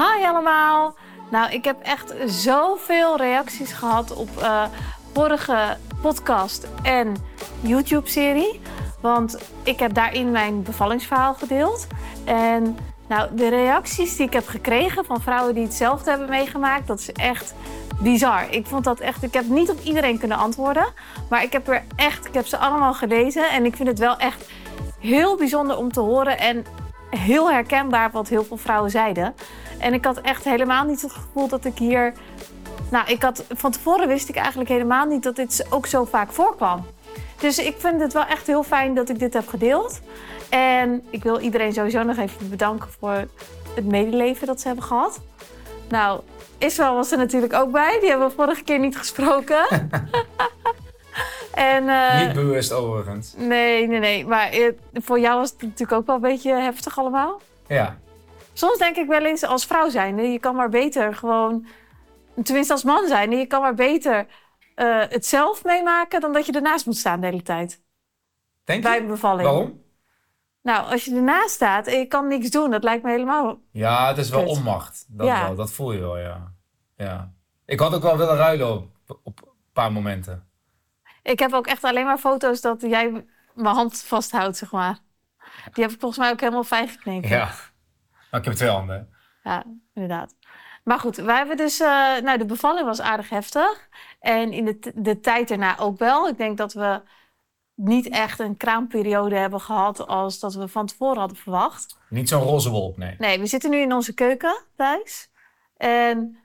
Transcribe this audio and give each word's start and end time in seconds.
Hi 0.00 0.24
allemaal. 0.24 0.94
Nou, 1.30 1.52
ik 1.52 1.64
heb 1.64 1.76
echt 1.82 2.14
zoveel 2.26 3.16
reacties 3.16 3.72
gehad 3.72 4.12
op 4.14 4.28
uh, 4.38 4.64
vorige 5.12 5.76
podcast 6.02 6.68
en 6.82 7.16
YouTube-serie. 7.60 8.60
Want 9.00 9.38
ik 9.62 9.78
heb 9.78 9.94
daarin 9.94 10.30
mijn 10.30 10.62
bevallingsverhaal 10.62 11.34
gedeeld. 11.34 11.86
En 12.24 12.78
nou, 13.08 13.34
de 13.34 13.48
reacties 13.48 14.16
die 14.16 14.26
ik 14.26 14.32
heb 14.32 14.48
gekregen 14.48 15.04
van 15.04 15.20
vrouwen 15.20 15.54
die 15.54 15.64
hetzelfde 15.64 16.10
hebben 16.10 16.28
meegemaakt, 16.28 16.86
dat 16.86 16.98
is 16.98 17.12
echt 17.12 17.54
bizar. 18.02 18.46
Ik 18.50 18.66
vond 18.66 18.84
dat 18.84 19.00
echt. 19.00 19.22
Ik 19.22 19.34
heb 19.34 19.48
niet 19.48 19.70
op 19.70 19.80
iedereen 19.82 20.18
kunnen 20.18 20.38
antwoorden. 20.38 20.86
Maar 21.28 21.42
ik 21.42 21.52
heb 21.52 21.68
er 21.68 21.84
echt. 21.96 22.26
Ik 22.26 22.34
heb 22.34 22.46
ze 22.46 22.56
allemaal 22.56 22.94
gelezen. 22.94 23.50
En 23.50 23.64
ik 23.64 23.76
vind 23.76 23.88
het 23.88 23.98
wel 23.98 24.16
echt 24.16 24.50
heel 24.98 25.36
bijzonder 25.36 25.76
om 25.76 25.92
te 25.92 26.00
horen. 26.00 26.38
En 26.38 26.66
heel 27.10 27.50
herkenbaar 27.50 28.10
wat 28.10 28.28
heel 28.28 28.44
veel 28.44 28.56
vrouwen 28.56 28.90
zeiden. 28.90 29.34
En 29.78 29.92
ik 29.92 30.04
had 30.04 30.20
echt 30.20 30.44
helemaal 30.44 30.84
niet 30.84 31.02
het 31.02 31.12
gevoel 31.12 31.48
dat 31.48 31.64
ik 31.64 31.78
hier. 31.78 32.12
Nou, 32.90 33.08
ik 33.08 33.22
had, 33.22 33.44
van 33.48 33.70
tevoren 33.70 34.08
wist 34.08 34.28
ik 34.28 34.36
eigenlijk 34.36 34.68
helemaal 34.68 35.06
niet 35.06 35.22
dat 35.22 35.36
dit 35.36 35.66
ook 35.70 35.86
zo 35.86 36.04
vaak 36.04 36.32
voorkwam. 36.32 36.86
Dus 37.38 37.58
ik 37.58 37.74
vind 37.78 38.00
het 38.00 38.12
wel 38.12 38.24
echt 38.24 38.46
heel 38.46 38.62
fijn 38.62 38.94
dat 38.94 39.08
ik 39.08 39.18
dit 39.18 39.34
heb 39.34 39.48
gedeeld. 39.48 40.00
En 40.48 41.02
ik 41.10 41.22
wil 41.22 41.40
iedereen 41.40 41.72
sowieso 41.72 42.02
nog 42.02 42.16
even 42.16 42.50
bedanken 42.50 42.88
voor 42.98 43.26
het 43.74 43.86
medeleven 43.86 44.46
dat 44.46 44.60
ze 44.60 44.66
hebben 44.66 44.84
gehad. 44.84 45.20
Nou, 45.88 46.20
Israël 46.58 46.94
was 46.94 47.12
er 47.12 47.18
natuurlijk 47.18 47.52
ook 47.52 47.70
bij. 47.70 47.98
Die 48.00 48.08
hebben 48.08 48.28
we 48.28 48.34
vorige 48.34 48.62
keer 48.62 48.78
niet 48.78 48.96
gesproken. 48.96 49.66
en, 51.54 51.84
uh, 51.84 52.24
niet 52.26 52.34
bewust 52.34 52.72
overigens. 52.72 53.34
Nee, 53.36 53.86
nee, 53.86 53.98
nee. 53.98 54.26
Maar 54.26 54.58
uh, 54.58 54.72
voor 54.92 55.20
jou 55.20 55.38
was 55.38 55.50
het 55.50 55.62
natuurlijk 55.62 55.92
ook 55.92 56.06
wel 56.06 56.14
een 56.14 56.20
beetje 56.22 56.54
heftig 56.54 56.98
allemaal. 56.98 57.40
Ja. 57.66 57.98
Soms 58.52 58.78
denk 58.78 58.96
ik 58.96 59.06
wel 59.08 59.24
eens 59.24 59.42
als 59.44 59.66
vrouw 59.66 59.88
zijn, 59.88 60.16
je 60.32 60.38
kan 60.38 60.54
maar 60.54 60.68
beter 60.68 61.14
gewoon, 61.14 61.66
tenminste 62.42 62.72
als 62.72 62.84
man 62.84 63.06
zijn, 63.08 63.30
je 63.30 63.46
kan 63.46 63.60
maar 63.60 63.74
beter 63.74 64.26
uh, 64.76 65.00
het 65.08 65.26
zelf 65.26 65.64
meemaken 65.64 66.20
dan 66.20 66.32
dat 66.32 66.46
je 66.46 66.52
ernaast 66.52 66.86
moet 66.86 66.96
staan 66.96 67.20
de 67.20 67.26
hele 67.26 67.42
tijd. 67.42 67.82
Denk 68.64 68.82
Bij 68.82 68.94
je? 68.94 69.00
een 69.00 69.06
bevalling. 69.06 69.42
Waarom? 69.48 69.82
Nou, 70.62 70.90
als 70.90 71.04
je 71.04 71.14
ernaast 71.14 71.50
staat 71.54 71.86
en 71.86 71.98
je 71.98 72.06
kan 72.06 72.28
niks 72.28 72.50
doen, 72.50 72.70
dat 72.70 72.84
lijkt 72.84 73.02
me 73.04 73.10
helemaal. 73.10 73.58
Ja, 73.70 74.08
het 74.08 74.18
is 74.18 74.30
wel 74.30 74.40
kut. 74.44 74.50
onmacht. 74.50 75.06
Dat, 75.08 75.26
Ja. 75.26 75.46
wel, 75.46 75.54
dat 75.54 75.72
voel 75.72 75.92
je 75.92 76.00
wel, 76.00 76.18
ja. 76.18 76.52
ja. 76.96 77.32
Ik 77.66 77.80
had 77.80 77.94
ook 77.94 78.02
wel 78.02 78.16
willen 78.16 78.36
ruilen 78.36 78.72
op, 78.72 78.88
op 79.22 79.40
een 79.42 79.48
paar 79.72 79.92
momenten. 79.92 80.48
Ik 81.22 81.38
heb 81.38 81.52
ook 81.52 81.66
echt 81.66 81.84
alleen 81.84 82.04
maar 82.04 82.18
foto's 82.18 82.60
dat 82.60 82.80
jij 82.80 83.24
mijn 83.54 83.74
hand 83.74 84.02
vasthoudt, 84.02 84.56
zeg 84.56 84.72
maar. 84.72 84.98
Die 85.72 85.84
heb 85.84 85.92
ik 85.92 86.00
volgens 86.00 86.20
mij 86.20 86.30
ook 86.30 86.40
helemaal 86.40 86.64
fijn 86.64 86.88
geknepen. 86.88 87.28
Ja. 87.28 87.50
Maar 88.30 88.40
ik 88.40 88.46
heb 88.46 88.54
twee 88.54 88.68
handen. 88.70 89.14
Ja, 89.42 89.64
inderdaad. 89.94 90.34
Maar 90.84 90.98
goed, 90.98 91.16
wij 91.16 91.36
hebben 91.36 91.56
dus... 91.56 91.80
eh, 91.80 91.86
nou, 92.22 92.38
de 92.38 92.44
bevalling 92.44 92.86
was 92.86 93.00
aardig 93.00 93.28
heftig. 93.28 93.88
En 94.20 94.52
in 94.52 94.64
de, 94.64 94.92
de 94.94 95.20
tijd 95.20 95.50
erna 95.50 95.78
ook 95.78 95.98
wel. 95.98 96.28
Ik 96.28 96.36
denk 96.36 96.56
dat 96.56 96.72
we 96.72 97.02
niet 97.74 98.08
echt 98.08 98.38
een 98.38 98.56
kraamperiode 98.56 99.36
hebben 99.36 99.60
gehad... 99.60 100.06
als 100.06 100.38
dat 100.38 100.54
we 100.54 100.68
van 100.68 100.86
tevoren 100.86 101.18
hadden 101.18 101.36
verwacht. 101.36 101.98
Niet 102.08 102.28
zo'n 102.28 102.42
roze 102.42 102.70
wolk, 102.70 102.96
nee. 102.96 103.14
Nee, 103.18 103.38
we 103.38 103.46
zitten 103.46 103.70
nu 103.70 103.78
in 103.78 103.92
onze 103.92 104.14
keuken 104.14 104.62
thuis. 104.76 105.30
En 105.76 106.38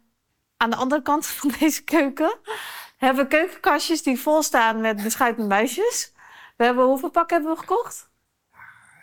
aan 0.58 0.70
de 0.70 0.76
andere 0.76 1.02
kant 1.02 1.26
van 1.26 1.52
deze 1.60 1.84
keuken... 1.84 2.38
hebben 2.98 3.24
we 3.24 3.30
keukenkastjes 3.30 4.04
die 4.04 4.20
vol 4.20 4.44
staan 4.44 4.82
met 4.82 5.04
beschuit 5.04 5.38
met 5.38 5.48
muisjes. 5.48 6.14
We 6.58 6.64
hebben, 6.64 6.86
hoeveel 6.86 7.10
pakken 7.10 7.36
hebben 7.36 7.54
we 7.56 7.60
gekocht? 7.60 8.10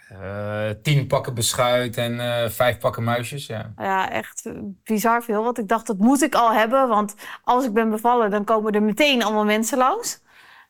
Eh, 0.09 0.71
tien 0.83 1.07
pakken 1.07 1.35
beschuit 1.35 1.97
en 1.97 2.20
eh, 2.20 2.51
vijf 2.51 2.79
pakken 2.79 3.05
muisjes, 3.05 3.47
ja. 3.47 3.73
Ja, 3.77 4.11
echt 4.11 4.43
bizar 4.85 5.23
veel. 5.23 5.43
Want 5.45 5.59
ik 5.59 5.69
dacht, 5.69 5.87
dat 5.87 5.98
moet 5.98 6.23
ik 6.23 6.35
al 6.35 6.53
hebben. 6.53 6.89
Want 6.89 7.15
als 7.45 7.65
ik 7.65 7.73
ben 7.73 7.91
bevallen, 7.91 8.31
dan 8.31 8.45
komen 8.45 8.73
er 8.73 8.83
meteen 8.83 9.23
allemaal 9.23 9.45
mensen 9.45 9.79
langs. 9.79 10.20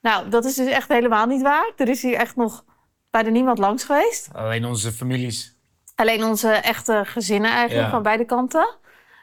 Nou, 0.01 0.29
dat 0.29 0.45
is 0.45 0.55
dus 0.55 0.69
echt 0.69 0.89
helemaal 0.89 1.27
niet 1.27 1.43
waar. 1.43 1.71
Er 1.77 1.89
is 1.89 2.03
hier 2.03 2.15
echt 2.15 2.37
nog 2.37 2.65
bijna 3.11 3.29
niemand 3.29 3.59
langs 3.59 3.85
geweest. 3.85 4.29
Alleen 4.33 4.65
onze 4.65 4.93
families. 4.93 5.57
Alleen 5.95 6.25
onze 6.25 6.51
echte 6.53 7.03
gezinnen 7.07 7.51
eigenlijk, 7.51 7.87
Ja. 7.87 7.91
van 7.93 8.03
beide 8.03 8.25
kanten. 8.25 8.77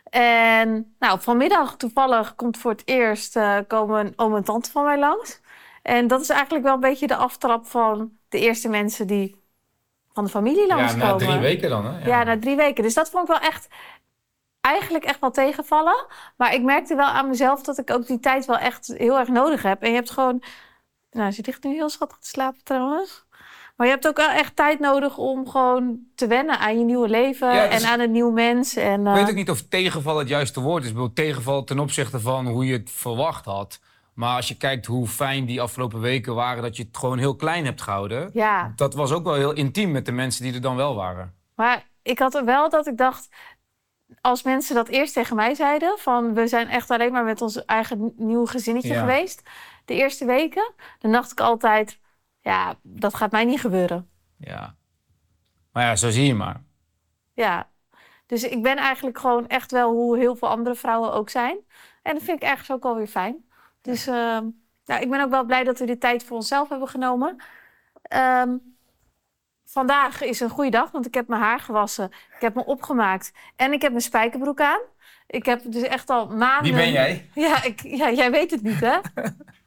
En 0.10 0.96
nou, 1.00 1.20
vanmiddag 1.20 1.76
toevallig 1.78 2.36
komt 2.36 2.58
voor 2.58 2.72
het 2.72 2.82
eerst... 2.86 3.36
eh, 3.36 3.58
komen 3.68 4.06
een 4.06 4.14
oom 4.16 4.36
en 4.36 4.44
tante 4.44 4.72
van 4.72 4.84
mij 4.84 5.00
langs. 5.00 5.42
En 5.82 6.08
dat 6.08 6.22
is 6.22 6.30
eigenlijk 6.30 6.64
wel 6.64 6.74
een 6.74 6.80
beetje 6.80 7.08
de 7.08 7.16
aftrap 7.16 7.68
van 7.68 8.12
de 8.30 8.40
eerste 8.40 8.70
mensen 8.70 9.08
die 9.08 9.36
van 10.14 10.24
de 10.24 10.30
familie 10.30 10.68
Ja, 10.68 10.76
langskomen. 10.76 11.08
na 11.08 11.16
drie 11.16 11.38
weken 11.40 11.70
dan, 11.70 11.86
hè? 11.86 12.06
Ja. 12.08 12.24
na 12.24 12.40
drie 12.40 12.56
weken. 12.56 12.84
Dus 12.84 12.94
dat 12.94 13.10
vond 13.10 13.30
ik 13.30 13.40
wel 13.40 13.50
echt, 13.50 13.68
eigenlijk 14.62 15.04
echt 15.04 15.20
wel 15.20 15.32
tegenvallen. 15.32 16.06
Maar 16.38 16.54
ik 16.54 16.62
merkte 16.62 16.96
wel 16.96 17.06
aan 17.08 17.28
mezelf 17.30 17.62
dat 17.64 17.78
ik 17.78 17.92
ook 17.92 18.08
die 18.08 18.20
tijd 18.20 18.46
wel 18.46 18.58
echt 18.58 18.88
heel 18.98 19.18
erg 19.20 19.28
nodig 19.28 19.62
heb. 19.62 19.82
En 19.82 19.90
je 19.90 19.96
hebt 19.96 20.12
gewoon, 20.12 20.44
nou, 21.12 21.32
ze 21.32 21.42
ligt 21.46 21.64
nu 21.64 21.74
heel 21.74 21.90
schattig 21.90 22.18
te 22.18 22.28
slapen 22.28 22.64
trouwens. 22.64 23.26
Maar 23.80 23.88
je 23.88 23.94
hebt 23.94 24.08
ook 24.08 24.18
wel 24.18 24.30
echt 24.30 24.56
tijd 24.56 24.80
nodig 24.80 25.18
om 25.18 25.50
gewoon 25.50 26.00
te 26.16 26.28
wennen 26.28 26.60
aan 26.60 26.78
je 26.78 26.84
nieuwe 26.86 27.10
leven 27.10 27.54
Ja, 27.56 27.68
dus- 27.68 27.84
en 27.84 27.90
aan 27.90 28.00
een 28.00 28.12
nieuw 28.12 28.32
mens. 28.32 28.76
En, 28.76 29.02
Ik 29.02 29.08
eh, 29.08 29.14
weet 29.14 29.30
ook 29.30 29.36
niet 29.36 29.50
of 29.50 29.62
tegenval 29.62 30.18
het 30.18 30.28
juiste 30.28 30.60
woord 30.62 30.84
is. 30.84 30.90
Ik 30.90 30.96
bedoel, 30.96 31.14
tegenval 31.14 31.64
ten 31.64 31.80
opzichte 31.80 32.20
van 32.20 32.48
hoe 32.48 32.66
je 32.66 32.74
het 32.74 32.92
verwacht 32.92 33.46
had. 33.46 33.80
Maar 34.14 34.36
als 34.36 34.48
je 34.48 34.58
kijkt 34.58 34.86
hoe 34.86 35.08
fijn 35.08 35.46
die 35.46 35.62
afgelopen 35.62 36.00
weken 36.00 36.36
waren, 36.36 36.64
dat 36.64 36.78
je 36.78 36.84
het 36.84 36.98
gewoon 36.98 37.18
heel 37.18 37.36
klein 37.36 37.66
hebt 37.66 37.82
gehouden. 37.82 38.30
ja, 38.34 38.74
Dat 38.76 38.94
was 38.94 39.12
ook 39.12 39.24
wel 39.24 39.34
heel 39.34 39.54
intiem 39.54 39.92
met 39.92 40.06
de 40.06 40.12
mensen 40.12 40.44
die 40.44 40.54
er 40.54 40.62
dan 40.62 40.76
wel 40.76 40.96
waren. 40.96 41.34
maar 41.56 41.88
ik 42.02 42.20
had 42.20 42.36
er 42.36 42.46
wel 42.46 42.70
dat 42.70 42.88
ik 42.88 42.98
dacht, 42.98 43.30
als 44.22 44.44
mensen 44.44 44.76
dat 44.76 44.88
eerst 44.88 45.14
tegen 45.14 45.36
mij 45.36 45.54
zeiden, 45.54 45.94
van 45.98 46.34
we 46.34 46.48
zijn 46.48 46.68
echt 46.68 46.90
alleen 46.92 47.12
maar 47.12 47.24
met 47.24 47.42
ons 47.42 47.66
eigen 47.66 48.14
nieuw 48.18 48.46
gezinnetje 48.46 48.94
Ja. 48.94 49.00
geweest, 49.00 49.42
de 49.86 49.94
eerste 49.94 50.26
weken, 50.26 50.72
dan 51.00 51.12
dacht 51.12 51.32
ik 51.32 51.40
altijd, 51.40 52.00
ja, 52.42 52.76
dat 52.82 53.14
gaat 53.14 53.32
mij 53.32 53.46
niet 53.46 53.60
gebeuren. 53.60 54.10
Ja. 54.38 54.76
Maar 55.72 55.84
ja, 55.84 55.96
zo 55.96 56.10
zie 56.10 56.26
je 56.26 56.34
maar. 56.34 56.64
Ja, 57.34 57.70
dus 58.26 58.44
ik 58.44 58.62
ben 58.62 58.78
eigenlijk 58.78 59.18
gewoon 59.18 59.48
echt 59.48 59.72
wel 59.72 59.92
hoe 59.92 60.18
heel 60.18 60.36
veel 60.36 60.48
andere 60.48 60.76
vrouwen 60.76 61.14
ook 61.14 61.30
zijn. 61.30 61.58
En 62.02 62.14
dat 62.14 62.24
vind 62.24 62.44
ik 62.44 62.50
ergens 62.50 62.72
ook 62.72 62.86
alweer 62.86 63.08
fijn. 63.08 63.46
Dus 63.82 64.08
ehm, 64.08 64.46
ja, 64.84 64.98
ik 64.98 65.10
ben 65.10 65.22
ook 65.22 65.30
wel 65.30 65.44
blij 65.44 65.64
dat 65.64 65.80
we 65.80 65.86
dit 65.86 66.00
tijd 66.00 66.24
voor 66.24 66.36
onszelf 66.36 66.70
hebben 66.70 66.88
genomen. 66.88 67.44
Ehm, 68.02 68.58
vandaag 69.66 70.22
is 70.22 70.40
een 70.40 70.50
goede 70.50 70.70
dag, 70.70 70.92
want 70.92 71.06
ik 71.06 71.14
heb 71.14 71.28
mijn 71.28 71.42
haar 71.42 71.60
gewassen. 71.60 72.06
Ik 72.36 72.42
heb 72.42 72.56
me 72.56 72.66
opgemaakt 72.66 73.32
en 73.56 73.74
ik 73.74 73.82
heb 73.82 73.92
mijn 73.92 74.04
spijkerbroek 74.04 74.62
aan. 74.62 74.82
Ik 75.28 75.46
heb 75.46 75.62
dus 75.66 75.82
echt 75.82 76.10
al 76.10 76.28
maanden... 76.28 76.64
Wie 76.64 76.74
ben 76.74 76.92
jij? 76.92 77.30
Ja, 77.34 77.64
ik, 77.64 77.82
ja, 77.84 78.12
jij 78.12 78.32
weet 78.32 78.52
het 78.52 78.62
niet, 78.62 78.80
hè? 78.80 78.98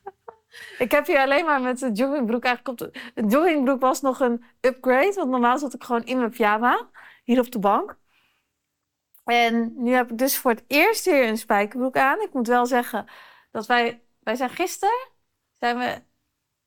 ik 0.79 0.91
heb 0.91 1.07
hier 1.07 1.19
alleen 1.19 1.45
maar 1.45 1.61
met 1.61 1.79
de 1.79 1.93
joggingbroek 1.93 2.45
eigenlijk 2.45 2.83
op 2.83 2.93
de... 2.93 3.01
De 3.15 3.27
joggingbroek 3.27 3.81
was 3.81 4.01
nog 4.01 4.21
een 4.21 4.45
upgrade, 4.61 5.13
want 5.15 5.31
normaal 5.31 5.59
zat 5.59 5.75
ik 5.75 5.85
gewoon 5.85 6.05
in 6.05 6.19
mijn 6.19 6.31
pyjama, 6.31 6.89
hier 7.25 7.39
op 7.39 7.51
de 7.51 7.59
bank. 7.59 7.99
En 9.25 9.73
nu 9.77 9.93
heb 9.93 10.11
ik 10.11 10.19
dus 10.19 10.37
voor 10.37 10.51
het 10.51 10.65
eerst 10.67 11.05
weer 11.05 11.29
een 11.29 11.39
spijkerbroek 11.39 11.97
aan. 11.97 12.21
Ik 12.21 12.33
moet 12.33 12.47
wel 12.47 12.67
zeggen 12.67 13.07
dat 13.51 13.67
wij... 13.67 14.03
Wij 14.23 14.35
zijn 14.35 14.51
gisteren, 14.51 15.09
zijn 15.59 15.79
we 15.79 16.03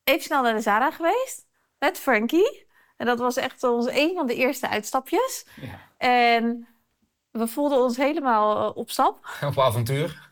even 0.03 0.23
snel 0.23 0.41
naar 0.41 0.53
de 0.53 0.61
Zara 0.61 0.91
geweest, 0.91 1.47
met 1.79 1.97
Frankie. 1.97 2.67
En 2.97 3.05
dat 3.05 3.19
was 3.19 3.35
echt 3.35 3.63
ons 3.63 3.87
een 3.87 4.13
van 4.15 4.27
de 4.27 4.35
eerste 4.35 4.69
uitstapjes. 4.69 5.45
Ja. 5.55 5.79
En 5.97 6.67
we 7.31 7.47
voelden 7.47 7.77
ons 7.77 7.97
helemaal 7.97 8.69
eh, 8.69 8.77
op 8.77 8.89
stap. 8.89 9.19
Op 9.49 9.59
avontuur. 9.59 10.29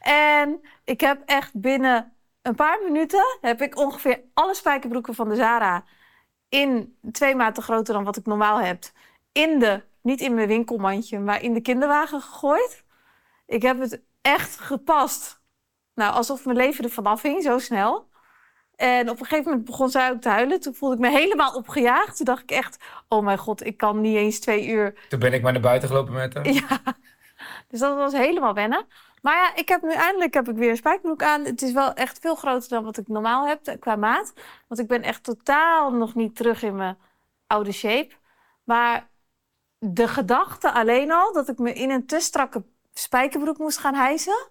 En 0.00 0.60
ik 0.84 1.00
heb 1.00 1.22
echt 1.26 1.60
binnen 1.60 2.15
een 2.46 2.54
paar 2.54 2.80
minuten 2.84 3.38
heb 3.40 3.60
ik 3.60 3.76
ongeveer 3.76 4.20
alle 4.34 4.54
spijkerbroeken 4.54 5.14
van 5.14 5.28
de 5.28 5.34
Zara 5.34 5.84
in 6.48 6.98
twee 7.12 7.34
maten 7.34 7.62
groter 7.62 7.94
dan 7.94 8.04
wat 8.04 8.16
ik 8.16 8.26
normaal 8.26 8.60
heb. 8.60 8.84
In 9.32 9.58
de, 9.58 9.82
niet 10.02 10.20
in 10.20 10.34
mijn 10.34 10.48
winkelmandje, 10.48 11.18
maar 11.18 11.42
in 11.42 11.54
de 11.54 11.60
kinderwagen 11.60 12.20
gegooid. 12.20 12.84
Ik 13.46 13.62
heb 13.62 13.80
het 13.80 14.02
echt 14.20 14.60
gepast. 14.60 15.40
Nou, 15.94 16.14
alsof 16.14 16.44
mijn 16.44 16.56
leven 16.56 16.84
er 16.84 16.90
vanaf 16.90 17.22
hing, 17.22 17.42
zo 17.42 17.58
snel. 17.58 18.08
En 18.76 19.10
op 19.10 19.20
een 19.20 19.26
gegeven 19.26 19.50
moment 19.50 19.64
begon 19.64 19.90
zij 19.90 20.10
ook 20.10 20.20
te 20.20 20.28
huilen. 20.28 20.60
Toen 20.60 20.74
voelde 20.74 20.94
ik 20.94 21.00
me 21.00 21.10
helemaal 21.10 21.54
opgejaagd. 21.54 22.16
Toen 22.16 22.26
dacht 22.26 22.42
ik 22.42 22.50
echt, 22.50 22.84
oh 23.08 23.24
mijn 23.24 23.38
god, 23.38 23.66
ik 23.66 23.76
kan 23.76 24.00
niet 24.00 24.16
eens 24.16 24.38
twee 24.38 24.66
uur 24.66 25.06
Toen 25.08 25.18
ben 25.18 25.32
ik 25.32 25.42
maar 25.42 25.52
naar 25.52 25.60
buiten 25.60 25.88
gelopen 25.88 26.12
met 26.12 26.34
haar. 26.34 26.48
ja, 26.62 26.80
dus 27.68 27.80
dat 27.80 27.96
was 27.96 28.12
helemaal 28.12 28.54
wennen. 28.54 28.86
Maar 29.22 29.36
ja, 29.36 29.54
ik 29.54 29.68
heb 29.68 29.82
nu 29.82 29.92
eindelijk 29.92 30.34
heb 30.34 30.48
ik 30.48 30.56
weer 30.56 30.70
een 30.70 30.76
spijkerbroek 30.76 31.22
aan. 31.22 31.44
Het 31.44 31.62
is 31.62 31.72
wel 31.72 31.92
echt 31.92 32.18
veel 32.18 32.34
groter 32.34 32.68
dan 32.68 32.84
wat 32.84 32.96
ik 32.96 33.08
normaal 33.08 33.46
heb 33.46 33.66
eh, 33.66 33.78
qua 33.80 33.96
maat. 33.96 34.32
Want 34.68 34.80
ik 34.80 34.86
ben 34.86 35.02
echt 35.02 35.24
totaal 35.24 35.92
nog 35.92 36.14
niet 36.14 36.36
terug 36.36 36.62
in 36.62 36.76
mijn 36.76 36.98
oude 37.46 37.72
shape. 37.72 38.14
Maar 38.64 39.08
de 39.78 40.08
gedachte 40.08 40.72
alleen 40.72 41.12
al 41.12 41.32
dat 41.32 41.48
ik 41.48 41.58
me 41.58 41.72
in 41.72 41.90
een 41.90 42.06
te 42.06 42.20
strakke 42.20 42.64
spijkerbroek 42.92 43.58
moest 43.58 43.78
gaan 43.78 43.94
hijsen. 43.94 44.48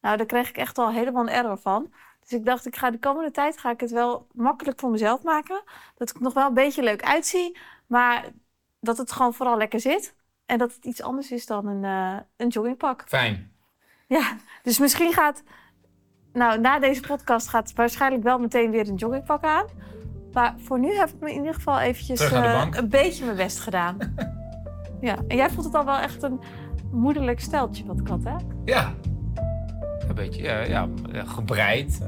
Nou, 0.00 0.16
daar 0.16 0.26
kreeg 0.26 0.48
ik 0.48 0.56
echt 0.56 0.78
al 0.78 0.90
helemaal 0.90 1.22
een 1.22 1.28
error 1.28 1.58
van. 1.58 1.92
Dus 2.20 2.32
ik 2.32 2.44
dacht, 2.44 2.66
ik 2.66 2.76
ga 2.76 2.90
de 2.90 2.98
komende 2.98 3.30
tijd 3.30 3.58
ga 3.58 3.70
ik 3.70 3.80
het 3.80 3.90
wel 3.90 4.26
makkelijk 4.32 4.80
voor 4.80 4.90
mezelf 4.90 5.22
maken. 5.22 5.62
Dat 5.94 6.10
ik 6.10 6.20
nog 6.20 6.34
wel 6.34 6.46
een 6.46 6.54
beetje 6.54 6.82
leuk 6.82 7.02
uitzie. 7.02 7.58
Maar 7.86 8.24
dat 8.80 8.98
het 8.98 9.12
gewoon 9.12 9.34
vooral 9.34 9.56
lekker 9.56 9.80
zit. 9.80 10.14
En 10.52 10.58
dat 10.58 10.74
het 10.74 10.84
iets 10.84 11.02
anders 11.02 11.32
is 11.32 11.46
dan 11.46 11.66
een, 11.66 11.84
eh, 11.84 12.20
een 12.36 12.48
joggingpak. 12.48 13.04
Fijn. 13.06 13.52
Ja, 14.06 14.36
dus 14.62 14.78
misschien 14.78 15.12
gaat... 15.12 15.42
Nou, 16.32 16.60
na 16.60 16.78
deze 16.78 17.00
podcast 17.00 17.48
gaat 17.48 17.72
waarschijnlijk 17.72 18.22
wel 18.22 18.38
meteen 18.38 18.70
weer 18.70 18.88
een 18.88 18.94
joggingpak 18.94 19.44
aan. 19.44 19.66
Maar 20.32 20.54
voor 20.58 20.78
nu 20.78 20.94
heb 20.94 21.08
ik 21.08 21.20
me 21.20 21.30
in 21.30 21.38
ieder 21.38 21.54
geval 21.54 21.80
eventjes 21.80 22.30
eh, 22.30 22.66
een 22.70 22.88
beetje 22.88 23.24
mijn 23.24 23.36
best 23.36 23.60
gedaan. 23.60 23.96
ja, 25.00 25.16
en 25.28 25.36
jij 25.36 25.50
vond 25.50 25.64
het 25.64 25.74
al 25.74 25.84
wel 25.84 25.98
echt 25.98 26.22
een 26.22 26.40
moederlijk 26.90 27.40
steltje 27.40 27.84
wat 27.84 28.00
ik 28.00 28.06
had, 28.06 28.24
hè? 28.24 28.36
Ja. 28.64 28.94
Een 30.08 30.14
beetje, 30.14 30.42
ja, 30.42 30.60
ja. 30.60 30.88
Gebreid. 31.24 31.98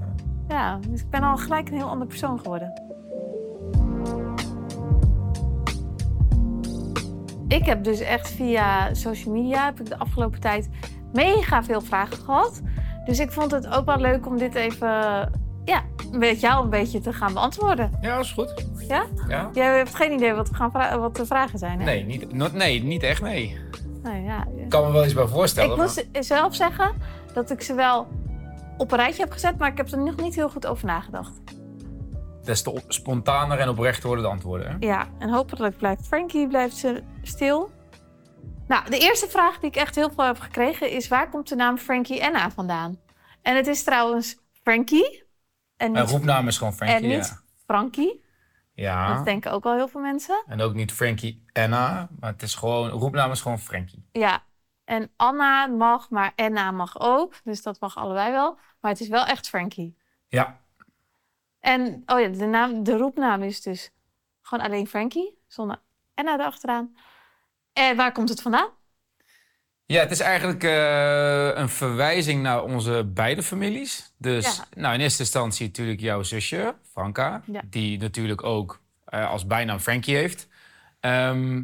Ja, 0.48 0.78
dus 0.88 1.00
ik 1.00 1.10
ben 1.10 1.22
al 1.22 1.36
gelijk 1.36 1.68
een 1.68 1.76
heel 1.76 1.88
ander 1.88 2.06
persoon 2.06 2.38
geworden. 2.38 2.83
Ik 7.54 7.64
heb 7.64 7.84
dus 7.84 8.00
echt 8.00 8.30
via 8.30 8.94
social 8.94 9.34
media 9.34 9.64
heb 9.64 9.80
ik 9.80 9.88
de 9.88 9.98
afgelopen 9.98 10.40
tijd 10.40 10.68
mega 11.12 11.64
veel 11.64 11.80
vragen 11.80 12.16
gehad. 12.16 12.62
Dus 13.04 13.18
ik 13.18 13.32
vond 13.32 13.50
het 13.50 13.68
ook 13.68 13.84
wel 13.84 13.98
leuk 13.98 14.26
om 14.26 14.38
dit 14.38 14.54
even 14.54 14.88
ja, 15.64 15.82
met 16.12 16.40
jou 16.40 16.64
een 16.64 16.70
beetje 16.70 17.00
te 17.00 17.12
gaan 17.12 17.32
beantwoorden. 17.32 17.90
Ja, 18.00 18.18
is 18.18 18.32
goed. 18.32 18.66
Ja? 18.88 19.04
Ja? 19.28 19.50
Jij 19.52 19.76
hebt 19.76 19.94
geen 19.94 20.12
idee 20.12 20.32
wat, 20.32 20.48
we 20.48 20.54
gaan 20.54 21.00
wat 21.00 21.16
de 21.16 21.26
vragen 21.26 21.58
zijn, 21.58 21.78
hè? 21.78 21.84
Nee, 21.84 22.04
niet, 22.04 22.52
nee, 22.52 22.82
niet 22.82 23.02
echt, 23.02 23.22
nee. 23.22 23.58
Nou 24.02 24.16
ja, 24.16 24.46
Ik 24.56 24.68
kan 24.68 24.86
me 24.86 24.92
wel 24.92 25.04
iets 25.04 25.14
bij 25.14 25.26
voorstellen. 25.26 25.70
ik 25.70 25.76
moet 25.76 26.06
zelf 26.24 26.54
zeggen 26.54 26.92
dat 27.34 27.50
ik 27.50 27.62
ze 27.62 27.74
wel 27.74 28.06
op 28.76 28.92
een 28.92 28.98
rijtje 28.98 29.22
heb 29.22 29.32
gezet, 29.32 29.58
maar 29.58 29.70
ik 29.70 29.76
heb 29.76 29.90
er 29.90 29.98
nog 29.98 30.16
niet 30.16 30.34
heel 30.34 30.48
goed 30.48 30.66
over 30.66 30.86
nagedacht. 30.86 31.40
Des 32.44 32.62
te 32.62 32.82
spontaner 32.88 33.58
en 33.58 33.68
oprechter 33.68 34.06
worden 34.06 34.24
de 34.24 34.30
antwoorden. 34.30 34.70
Hè? 34.70 34.76
Ja, 34.86 35.08
en 35.18 35.30
hopelijk 35.30 35.76
blijft 35.76 36.06
Frankie 36.06 36.48
blijft 36.48 36.84
stil. 37.22 37.70
Nou, 38.66 38.90
de 38.90 38.98
eerste 38.98 39.28
vraag 39.28 39.58
die 39.58 39.68
ik 39.70 39.76
echt 39.76 39.94
heel 39.94 40.10
veel 40.10 40.24
heb 40.24 40.38
gekregen 40.38 40.90
is... 40.90 41.08
waar 41.08 41.30
komt 41.30 41.48
de 41.48 41.54
naam 41.54 41.78
Frankie 41.78 42.24
Anna 42.24 42.50
vandaan? 42.50 43.00
En 43.42 43.56
het 43.56 43.66
is 43.66 43.84
trouwens 43.84 44.36
Frankie 44.62 45.24
en 45.76 45.92
Mijn 45.92 46.04
niet, 46.04 46.12
roepnaam 46.12 46.48
is 46.48 46.58
gewoon 46.58 46.72
en 46.72 46.78
Frankie. 46.78 47.08
niet 47.08 47.26
Ja. 47.26 47.42
Frankie. 47.66 48.24
ja. 48.74 49.14
Dat 49.14 49.24
denken 49.24 49.52
ook 49.52 49.64
wel 49.64 49.74
heel 49.74 49.88
veel 49.88 50.00
mensen. 50.00 50.44
En 50.46 50.60
ook 50.60 50.74
niet 50.74 50.92
Frankie 50.92 51.44
Anna. 51.52 52.08
Maar 52.20 52.32
het 52.32 52.42
is 52.42 52.54
gewoon, 52.54 52.88
roepnaam 52.88 53.30
is 53.30 53.40
gewoon 53.40 53.58
Frankie. 53.58 54.08
Ja, 54.12 54.42
en 54.84 55.10
Anna 55.16 55.66
mag, 55.66 56.10
maar 56.10 56.32
Anna 56.36 56.70
mag 56.70 57.00
ook. 57.00 57.34
Dus 57.44 57.62
dat 57.62 57.80
mag 57.80 57.96
allebei 57.96 58.32
wel. 58.32 58.58
Maar 58.80 58.90
het 58.90 59.00
is 59.00 59.08
wel 59.08 59.24
echt 59.24 59.48
Frankie. 59.48 59.98
Ja. 60.28 60.60
En 61.64 62.02
oh 62.06 62.20
ja, 62.20 62.28
de, 62.28 62.44
naam, 62.46 62.82
de 62.84 62.96
roepnaam 62.96 63.42
is 63.42 63.60
dus 63.62 63.90
gewoon 64.42 64.64
alleen 64.64 64.86
Frankie. 64.86 65.38
Zonder 65.48 65.80
Anna 66.14 66.34
erachteraan. 66.34 66.96
En 67.72 67.96
waar 67.96 68.12
komt 68.12 68.28
het 68.28 68.42
vandaan? 68.42 68.68
Ja, 69.86 70.00
het 70.00 70.10
is 70.10 70.20
eigenlijk 70.20 70.64
eh, 70.64 71.50
een 71.62 71.68
verwijzing 71.68 72.42
naar 72.42 72.62
onze 72.64 73.10
beide 73.14 73.42
families. 73.42 74.12
Dus 74.18 74.56
Ja. 74.56 74.64
nou, 74.80 74.94
in 74.94 75.00
eerste 75.00 75.22
instantie 75.22 75.66
natuurlijk 75.66 76.00
jouw 76.00 76.22
zusje, 76.22 76.74
Franka. 76.92 77.42
Ja. 77.46 77.60
Die 77.64 77.98
natuurlijk 77.98 78.42
ook 78.42 78.80
eh, 79.04 79.30
als 79.30 79.46
bijnaam 79.46 79.78
Frankie 79.78 80.16
heeft. 80.16 80.48
Ehm, 81.00 81.62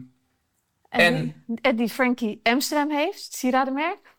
En, 0.88 1.14
En- 1.14 1.44
Die, 1.47 1.58
en 1.61 1.76
die 1.76 1.88
Frankie 1.88 2.41
Amsterdam 2.43 2.91
heeft, 2.97 3.35
sieradenmerk. 3.35 4.17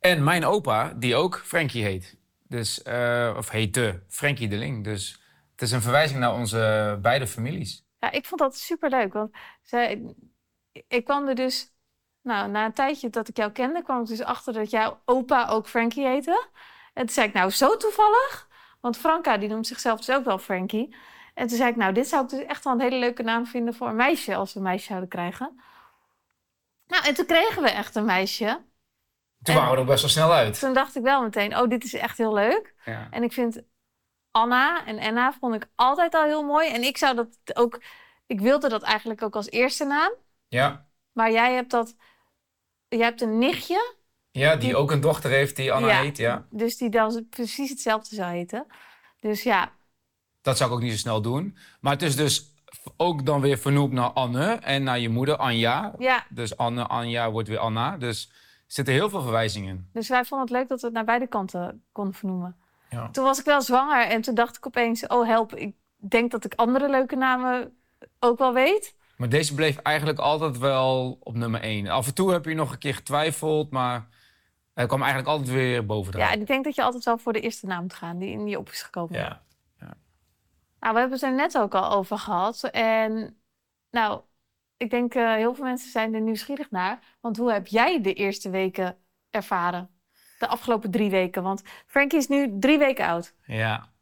en 0.00 0.24
mijn 0.24 0.44
opa, 0.44 0.92
die 0.96 1.14
ook 1.16 1.42
Frankie 1.44 1.82
heet. 1.84 2.16
Dus, 2.54 2.82
eh, 2.82 3.34
of 3.36 3.50
heette 3.50 4.02
Frankie 4.08 4.48
de 4.48 4.56
Ling. 4.56 4.84
Dus 4.84 5.20
het 5.50 5.62
is 5.62 5.70
een 5.70 5.80
verwijzing 5.80 6.20
naar 6.20 6.34
onze 6.34 6.98
beide 7.02 7.26
families. 7.26 7.86
Ja, 7.98 8.10
ik 8.10 8.26
vond 8.26 8.40
dat 8.40 8.56
super 8.56 8.90
leuk. 8.90 9.12
Want 9.12 9.36
zij, 9.62 10.14
ik 10.88 11.04
kwam 11.04 11.28
er 11.28 11.34
dus, 11.34 11.74
nou, 12.22 12.50
na 12.50 12.64
een 12.64 12.72
tijdje 12.72 13.10
dat 13.10 13.28
ik 13.28 13.36
jou 13.36 13.52
kende, 13.52 13.82
kwam 13.82 14.00
ik 14.00 14.06
dus 14.06 14.22
achter 14.22 14.52
dat 14.52 14.70
jouw 14.70 15.00
opa 15.04 15.48
ook 15.48 15.68
Frankie 15.68 16.06
heette. 16.06 16.46
En 16.92 17.04
toen 17.04 17.14
zei 17.14 17.28
ik, 17.28 17.34
nou, 17.34 17.50
zo 17.50 17.76
toevallig. 17.76 18.48
Want 18.80 18.96
Franka, 18.96 19.36
die 19.36 19.48
noemt 19.48 19.66
zichzelf 19.66 19.98
dus 20.00 20.16
ook 20.16 20.24
wel 20.24 20.38
Frankie. 20.38 20.96
En 21.34 21.46
toen 21.46 21.56
zei 21.56 21.70
ik, 21.70 21.76
nou, 21.76 21.92
dit 21.92 22.08
zou 22.08 22.24
ik 22.24 22.30
dus 22.30 22.44
echt 22.44 22.64
wel 22.64 22.72
een 22.72 22.80
hele 22.80 22.98
leuke 22.98 23.22
naam 23.22 23.46
vinden 23.46 23.74
voor 23.74 23.88
een 23.88 23.96
meisje, 23.96 24.34
als 24.34 24.52
we 24.52 24.58
een 24.58 24.64
meisje 24.64 24.86
zouden 24.86 25.08
krijgen. 25.08 25.60
Nou, 26.86 27.04
en 27.06 27.14
toen 27.14 27.26
kregen 27.26 27.62
we 27.62 27.70
echt 27.70 27.94
een 27.94 28.04
meisje. 28.04 28.64
Toen 29.44 29.54
En- 29.54 29.60
waren 29.60 29.74
we 29.74 29.80
er 29.80 29.86
best 29.86 30.00
wel 30.00 30.10
snel 30.10 30.32
uit. 30.32 30.58
Toen 30.58 30.74
dacht 30.74 30.96
ik 30.96 31.02
wel 31.02 31.22
meteen, 31.22 31.56
oh, 31.58 31.68
dit 31.68 31.84
is 31.84 31.94
echt 31.94 32.18
heel 32.18 32.34
leuk. 32.34 32.74
Ja. 32.84 33.08
En 33.10 33.22
ik 33.22 33.32
vind 33.32 33.62
Anna 34.30 34.86
en 34.86 34.98
Anna 34.98 35.32
vond 35.40 35.54
ik 35.54 35.66
altijd 35.74 36.14
al 36.14 36.24
heel 36.24 36.42
mooi. 36.42 36.68
En 36.68 36.82
ik 36.82 36.96
zou 36.98 37.14
dat 37.16 37.28
ook, 37.52 37.82
ik 38.26 38.40
wilde 38.40 38.68
dat 38.68 38.82
eigenlijk 38.82 39.22
ook 39.22 39.34
als 39.36 39.50
eerste 39.50 39.84
naam. 39.84 40.12
Ja. 40.48 40.86
Maar 41.12 41.32
jij 41.32 41.54
hebt 41.54 41.70
dat, 41.70 41.94
jij 42.88 43.04
hebt 43.04 43.20
een 43.20 43.38
nichtje, 43.38 43.94
Ja, 44.30 44.50
die 44.56 44.60
Die- 44.68 44.76
ook 44.76 44.90
een 44.90 45.00
dochter 45.00 45.30
heeft 45.30 45.56
die 45.56 45.72
Anna 45.72 45.88
Ja. 45.88 46.00
heet. 46.00 46.16
Ja. 46.16 46.46
dus 46.50 46.76
die 46.76 46.90
dan 46.90 47.26
precies 47.30 47.70
hetzelfde 47.70 48.14
zou 48.14 48.32
heten. 48.32 48.66
Dus 49.20 49.42
ja, 49.42 49.72
Dat 50.42 50.56
zou 50.56 50.70
ik 50.70 50.76
ook 50.76 50.82
niet 50.82 50.92
zo 50.92 50.98
snel 50.98 51.22
doen. 51.22 51.56
Maar 51.80 51.92
het 51.92 52.02
is 52.02 52.16
dus 52.16 52.52
ook 52.96 53.26
dan 53.26 53.40
weer 53.40 53.58
vernoemd 53.58 53.92
naar 53.92 54.10
Anne 54.10 54.44
en 54.54 54.82
naar 54.82 54.98
je 54.98 55.08
moeder, 55.08 55.36
Anja. 55.36 55.92
ja. 55.98 56.26
Dus 56.28 56.56
Anne, 56.56 56.86
Anja 56.86 57.30
wordt 57.30 57.48
weer 57.48 57.58
Anna. 57.58 57.96
Dus 57.96 58.30
zitten 58.74 58.94
heel 58.94 59.08
veel 59.08 59.22
verwijzingen 59.22 59.68
in. 59.76 59.88
Dus 59.92 60.08
wij 60.08 60.24
vonden 60.24 60.46
het 60.46 60.56
leuk 60.56 60.68
dat 60.68 60.80
we 60.80 60.86
het 60.86 60.94
naar 60.94 61.04
beide 61.04 61.26
kanten 61.26 61.84
konden 61.92 62.14
vernoemen. 62.14 62.56
Ja. 62.90 63.10
Toen 63.10 63.24
was 63.24 63.38
ik 63.38 63.44
wel 63.44 63.62
zwanger 63.62 64.06
en 64.06 64.20
toen 64.20 64.34
dacht 64.34 64.56
ik 64.56 64.66
opeens, 64.66 65.06
oh 65.06 65.26
help, 65.26 65.54
ik 65.54 65.74
denk 65.96 66.30
dat 66.30 66.44
ik 66.44 66.54
andere 66.54 66.90
leuke 66.90 67.16
namen 67.16 67.76
ook 68.18 68.38
wel 68.38 68.52
weet. 68.52 68.96
Maar 69.16 69.28
deze 69.28 69.54
bleef 69.54 69.76
eigenlijk 69.76 70.18
altijd 70.18 70.58
wel 70.58 71.16
op 71.20 71.34
nummer 71.34 71.60
1. 71.60 71.88
Af 71.88 72.06
en 72.06 72.14
toe 72.14 72.32
heb 72.32 72.44
je 72.44 72.54
nog 72.54 72.72
een 72.72 72.78
keer 72.78 72.94
getwijfeld, 72.94 73.70
maar 73.70 74.08
hij 74.74 74.86
kwam 74.86 75.02
eigenlijk 75.02 75.30
altijd 75.30 75.50
weer 75.50 75.74
Ja, 75.74 75.82
bovenaan. 75.82 76.30
en 76.30 76.40
ik 76.40 76.46
denk 76.46 76.64
dat 76.64 76.74
je 76.74 76.82
altijd 76.82 77.04
wel 77.04 77.18
voor 77.18 77.32
de 77.32 77.40
eerste 77.40 77.66
naam 77.66 77.82
moet 77.82 77.94
gaan 77.94 78.18
die 78.18 78.30
in 78.30 78.46
je 78.46 78.58
op 78.58 78.70
is 78.70 78.82
gekomen. 78.82 79.18
Ja. 79.18 79.42
Nou, 80.80 80.94
we 80.96 81.00
hebben 81.00 81.18
het 81.18 81.28
er 81.28 81.34
net 81.34 81.58
ook 81.58 81.74
al 81.74 81.90
over 81.90 82.18
gehad. 82.18 82.64
En 82.64 83.36
nou, 83.90 84.20
ik 84.76 84.90
denk 84.90 85.14
eh, 85.14 85.34
heel 85.34 85.54
veel 85.54 85.64
mensen 85.64 85.90
zijn 85.90 86.14
er 86.14 86.20
nieuwsgierig 86.20 86.70
naar. 86.70 87.16
Want 87.20 87.36
hoe 87.36 87.52
heb 87.52 87.66
jij 87.66 88.00
de 88.00 88.12
eerste 88.12 88.50
weken 88.50 88.96
ervaren? 89.30 89.90
De 90.38 90.46
afgelopen 90.46 90.90
drie 90.90 91.10
weken. 91.10 91.42
Want 91.42 91.62
Frankie 91.86 92.18
is 92.18 92.28
nu 92.28 92.58
drie 92.58 92.78
weken 92.78 93.06
oud. 93.06 93.34
Ja. 93.46 93.92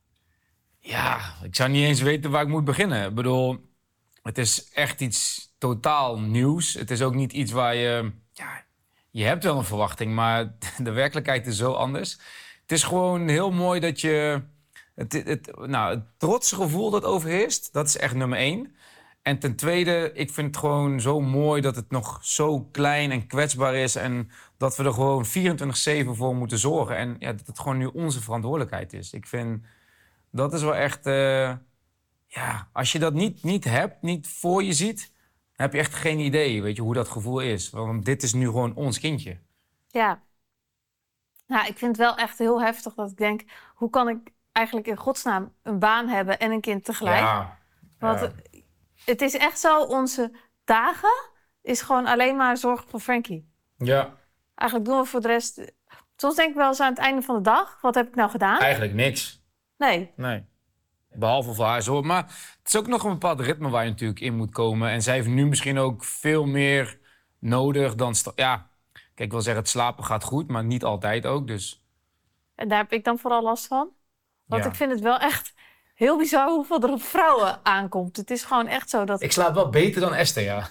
Ja, 0.78 1.20
ik 1.42 1.56
zou 1.56 1.70
niet 1.70 1.84
eens 1.84 2.00
weten 2.00 2.30
waar 2.30 2.42
ik 2.42 2.48
moet 2.48 2.64
beginnen. 2.64 3.08
Ik 3.08 3.14
bedoel, 3.14 3.70
het 4.22 4.38
is 4.38 4.70
echt 4.72 5.00
iets 5.00 5.50
totaal 5.58 6.20
nieuws. 6.20 6.74
Het 6.74 6.90
is 6.90 7.02
ook 7.02 7.14
niet 7.14 7.32
iets 7.32 7.52
waar 7.52 7.74
je... 7.74 8.12
Ja, 8.32 8.64
je 9.10 9.24
hebt 9.24 9.44
wel 9.44 9.58
een 9.58 9.64
verwachting, 9.64 10.14
maar 10.14 10.54
de 10.78 10.90
werkelijkheid 10.90 11.46
is 11.46 11.56
zo 11.56 11.72
anders. 11.72 12.12
Het 12.62 12.72
is 12.72 12.82
gewoon 12.82 13.28
heel 13.28 13.50
mooi 13.50 13.80
dat 13.80 14.00
je... 14.00 14.42
Het, 14.94 15.12
het, 15.12 15.56
nou, 15.66 15.94
het 15.94 16.04
trotse 16.16 16.54
gevoel 16.54 16.90
dat 16.90 17.04
overheerst, 17.04 17.72
dat 17.72 17.86
is 17.86 17.96
echt 17.96 18.14
nummer 18.14 18.38
één. 18.38 18.76
En 19.22 19.38
ten 19.38 19.56
tweede, 19.56 20.10
ik 20.14 20.30
vind 20.32 20.46
het 20.46 20.56
gewoon 20.56 21.00
zo 21.00 21.20
mooi 21.20 21.60
dat 21.60 21.76
het 21.76 21.90
nog 21.90 22.18
zo 22.24 22.60
klein 22.60 23.10
en 23.10 23.26
kwetsbaar 23.26 23.74
is. 23.74 23.96
En 23.96 24.30
dat 24.56 24.76
we 24.76 24.84
er 24.84 24.92
gewoon 24.92 25.24
24-7 25.26 25.28
voor 26.10 26.36
moeten 26.36 26.58
zorgen. 26.58 26.96
En 26.96 27.16
ja, 27.18 27.32
dat 27.32 27.46
het 27.46 27.58
gewoon 27.58 27.78
nu 27.78 27.86
onze 27.86 28.20
verantwoordelijkheid 28.22 28.92
is. 28.92 29.12
Ik 29.12 29.26
vind, 29.26 29.64
dat 30.30 30.52
is 30.52 30.62
wel 30.62 30.74
echt... 30.74 31.06
eh, 31.06 31.52
ja, 32.26 32.68
als 32.72 32.92
je 32.92 32.98
dat 32.98 33.14
niet, 33.14 33.42
niet 33.42 33.64
hebt, 33.64 34.02
niet 34.02 34.28
voor 34.28 34.62
je 34.62 34.72
ziet... 34.72 35.12
dan 35.56 35.66
heb 35.66 35.72
je 35.72 35.78
echt 35.78 35.94
geen 35.94 36.18
idee, 36.18 36.62
weet 36.62 36.76
je, 36.76 36.82
hoe 36.82 36.94
dat 36.94 37.08
gevoel 37.08 37.40
is. 37.40 37.70
Want 37.70 38.04
dit 38.04 38.22
is 38.22 38.32
nu 38.32 38.46
gewoon 38.46 38.74
ons 38.74 39.00
kindje. 39.00 39.38
Ja. 39.88 40.22
Nou, 41.46 41.66
ik 41.66 41.78
vind 41.78 41.96
het 41.96 42.06
wel 42.06 42.16
echt 42.16 42.38
heel 42.38 42.62
heftig 42.62 42.94
dat 42.94 43.10
ik 43.10 43.16
denk... 43.16 43.42
hoe 43.74 43.90
kan 43.90 44.08
ik 44.08 44.18
eigenlijk 44.52 44.86
in 44.86 44.96
godsnaam 44.96 45.52
een 45.62 45.78
baan 45.78 46.08
hebben 46.08 46.38
en 46.38 46.50
een 46.50 46.60
kind 46.60 46.84
tegelijk? 46.84 47.20
Ja. 47.20 47.58
Want 47.98 48.20
Ja. 48.20 48.32
Het 49.04 49.20
is 49.20 49.36
echt 49.36 49.58
zo, 49.58 49.82
onze 49.82 50.32
dagen 50.64 51.30
is 51.62 51.82
gewoon 51.82 52.06
alleen 52.06 52.36
maar 52.36 52.56
zorgen 52.56 52.88
voor 52.88 53.00
Frankie. 53.00 53.50
ja, 53.76 54.20
Eigenlijk 54.54 54.90
doen 54.90 55.00
we 55.00 55.06
voor 55.06 55.20
de 55.20 55.28
rest... 55.28 55.72
Soms 56.16 56.34
denk 56.36 56.50
ik 56.50 56.56
wel 56.56 56.68
eens 56.68 56.80
aan 56.80 56.90
het 56.90 56.98
einde 56.98 57.22
van 57.22 57.34
de 57.36 57.40
dag, 57.40 57.80
wat 57.80 57.94
heb 57.94 58.08
ik 58.08 58.14
nou 58.14 58.30
gedaan? 58.30 58.58
eigenlijk 58.60 58.94
niks. 58.94 59.42
Nee, 59.76 60.12
Nee. 60.16 60.44
Behalve 61.14 61.54
voor 61.54 61.64
haar 61.64 61.82
zorg. 61.82 62.04
Maar 62.04 62.22
het 62.58 62.68
is 62.68 62.76
ook 62.76 62.86
nog 62.86 63.04
een 63.04 63.12
bepaald 63.12 63.40
ritme 63.40 63.68
waar 63.68 63.84
je 63.84 63.90
natuurlijk 63.90 64.20
in 64.20 64.36
moet 64.36 64.50
komen. 64.50 64.90
En 64.90 65.02
zij 65.02 65.14
heeft 65.14 65.28
nu 65.28 65.46
misschien 65.46 65.78
ook 65.78 66.04
veel 66.04 66.46
meer 66.46 66.98
nodig 67.38 67.94
dan... 67.94 68.14
Ja, 68.34 68.70
kijk, 68.92 69.12
ik 69.16 69.30
wil 69.30 69.40
zeggen, 69.40 69.62
het 69.62 69.70
slapen 69.70 70.04
gaat 70.04 70.24
goed, 70.24 70.48
maar 70.48 70.64
niet 70.64 70.84
altijd 70.84 71.26
ook. 71.26 71.46
Dus 71.46 71.84
en 72.54 72.68
daar 72.68 72.78
heb 72.78 72.92
ik 72.92 73.04
dan 73.04 73.18
vooral 73.18 73.42
last 73.42 73.66
van. 73.66 73.90
Want 74.44 74.64
Ja. 74.64 74.68
ik 74.70 74.76
vind 74.76 74.90
het 74.90 75.00
wel 75.00 75.18
echt 75.18 75.54
heel 76.02 76.16
bizar 76.18 76.48
hoeveel 76.48 76.80
er 76.80 76.92
op 76.92 77.02
vrouwen 77.02 77.60
aankomt. 77.62 78.16
Het 78.16 78.30
is 78.30 78.44
gewoon 78.44 78.66
echt 78.66 78.90
zo 78.90 79.04
dat... 79.04 79.22
Ik 79.22 79.32
slaap 79.32 79.54
wel 79.54 79.68
beter 79.68 80.00
dan 80.00 80.14
Esther, 80.14 80.42
ja. 80.42 80.68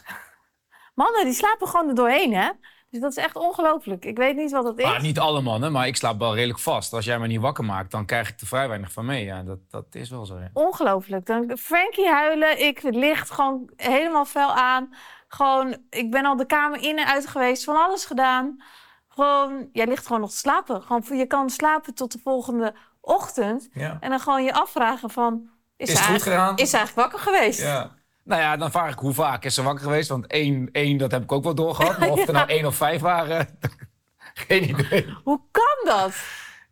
Mannen, 0.93 1.25
die 1.25 1.33
slapen 1.33 1.67
gewoon 1.67 1.88
er 1.88 1.95
doorheen, 1.95 2.33
hè? 2.33 2.50
Dus 2.89 3.00
dat 3.00 3.11
is 3.11 3.17
echt 3.17 3.35
ongelooflijk. 3.35 4.05
Ik 4.05 4.17
weet 4.17 4.35
niet 4.35 4.51
wat 4.51 4.63
dat 4.63 4.79
is. 4.79 4.85
Maar 4.85 5.01
niet 5.01 5.19
alle 5.19 5.41
mannen, 5.41 5.71
maar 5.71 5.88
ik 5.88 5.95
slaap 5.95 6.19
wel 6.19 6.35
redelijk 6.35 6.59
vast. 6.59 6.93
Als 6.93 7.05
jij 7.05 7.19
me 7.19 7.27
niet 7.27 7.41
wakker 7.41 7.63
maakt, 7.63 7.91
dan 7.91 8.05
krijg 8.05 8.29
ik 8.29 8.39
er 8.39 8.47
vrij 8.47 8.67
weinig 8.67 8.91
van 8.91 9.05
mee. 9.05 9.25
Ja, 9.25 9.43
dat, 9.43 9.59
dat 9.69 9.85
is 9.91 10.09
wel 10.09 10.25
zo, 10.25 10.39
ja. 10.39 10.50
Ongelooflijk. 10.53 11.25
Dan 11.25 11.57
Frankie 11.57 12.07
huilen, 12.07 12.65
ik 12.65 12.81
licht 12.81 13.29
gewoon 13.29 13.71
helemaal 13.75 14.25
fel 14.25 14.53
aan. 14.53 14.93
Gewoon, 15.27 15.77
ik 15.89 16.11
ben 16.11 16.25
al 16.25 16.35
de 16.35 16.45
kamer 16.45 16.83
in 16.83 16.97
en 16.97 17.07
uit 17.07 17.27
geweest, 17.27 17.63
van 17.63 17.75
alles 17.75 18.05
gedaan. 18.05 18.63
Gewoon, 19.07 19.69
jij 19.71 19.88
ligt 19.88 20.05
gewoon 20.05 20.21
nog 20.21 20.31
te 20.31 20.38
slapen. 20.38 20.81
Gewoon, 20.81 21.17
je 21.17 21.25
kan 21.25 21.50
slapen 21.50 21.93
tot 21.93 22.11
de 22.11 22.19
volgende 22.23 22.73
ochtend. 23.01 23.70
Ja. 23.74 23.98
En 24.00 24.10
dan 24.10 24.20
gewoon 24.20 24.43
je 24.43 24.53
afvragen 24.53 25.10
van... 25.10 25.50
Is 25.77 25.89
ze 25.89 25.98
het 25.98 26.01
goed 26.01 26.10
eigenlijk-? 26.10 26.60
Is 26.60 26.70
ze 26.70 26.77
eigenlijk 26.77 27.12
wakker 27.12 27.31
geweest? 27.31 27.62
Ja. 27.62 27.91
Nou 28.24 28.41
ja, 28.41 28.58
dan 28.58 28.72
vraag 28.72 28.91
ik 28.93 29.00
hoe 29.00 29.13
vaak 29.13 29.46
is 29.46 29.53
ze 29.53 29.63
wakker 29.63 29.84
geweest. 29.84 30.10
Want 30.10 30.27
één, 30.27 30.70
één 30.72 30.98
dat 30.98 31.12
heb 31.12 31.24
ik 31.24 31.31
ook 31.31 31.43
wel 31.43 31.55
doorgehad. 31.55 31.98
Maar 31.98 32.10
of 32.10 32.27
er 32.27 32.34
nou 32.41 32.48
één 32.48 32.65
of 32.65 32.75
vijf 32.75 33.01
waren, 33.01 33.48
geen 34.48 34.70
idee. 34.70 35.17
Hoe 35.24 35.41
kan 35.51 35.96
dat? 35.96 36.15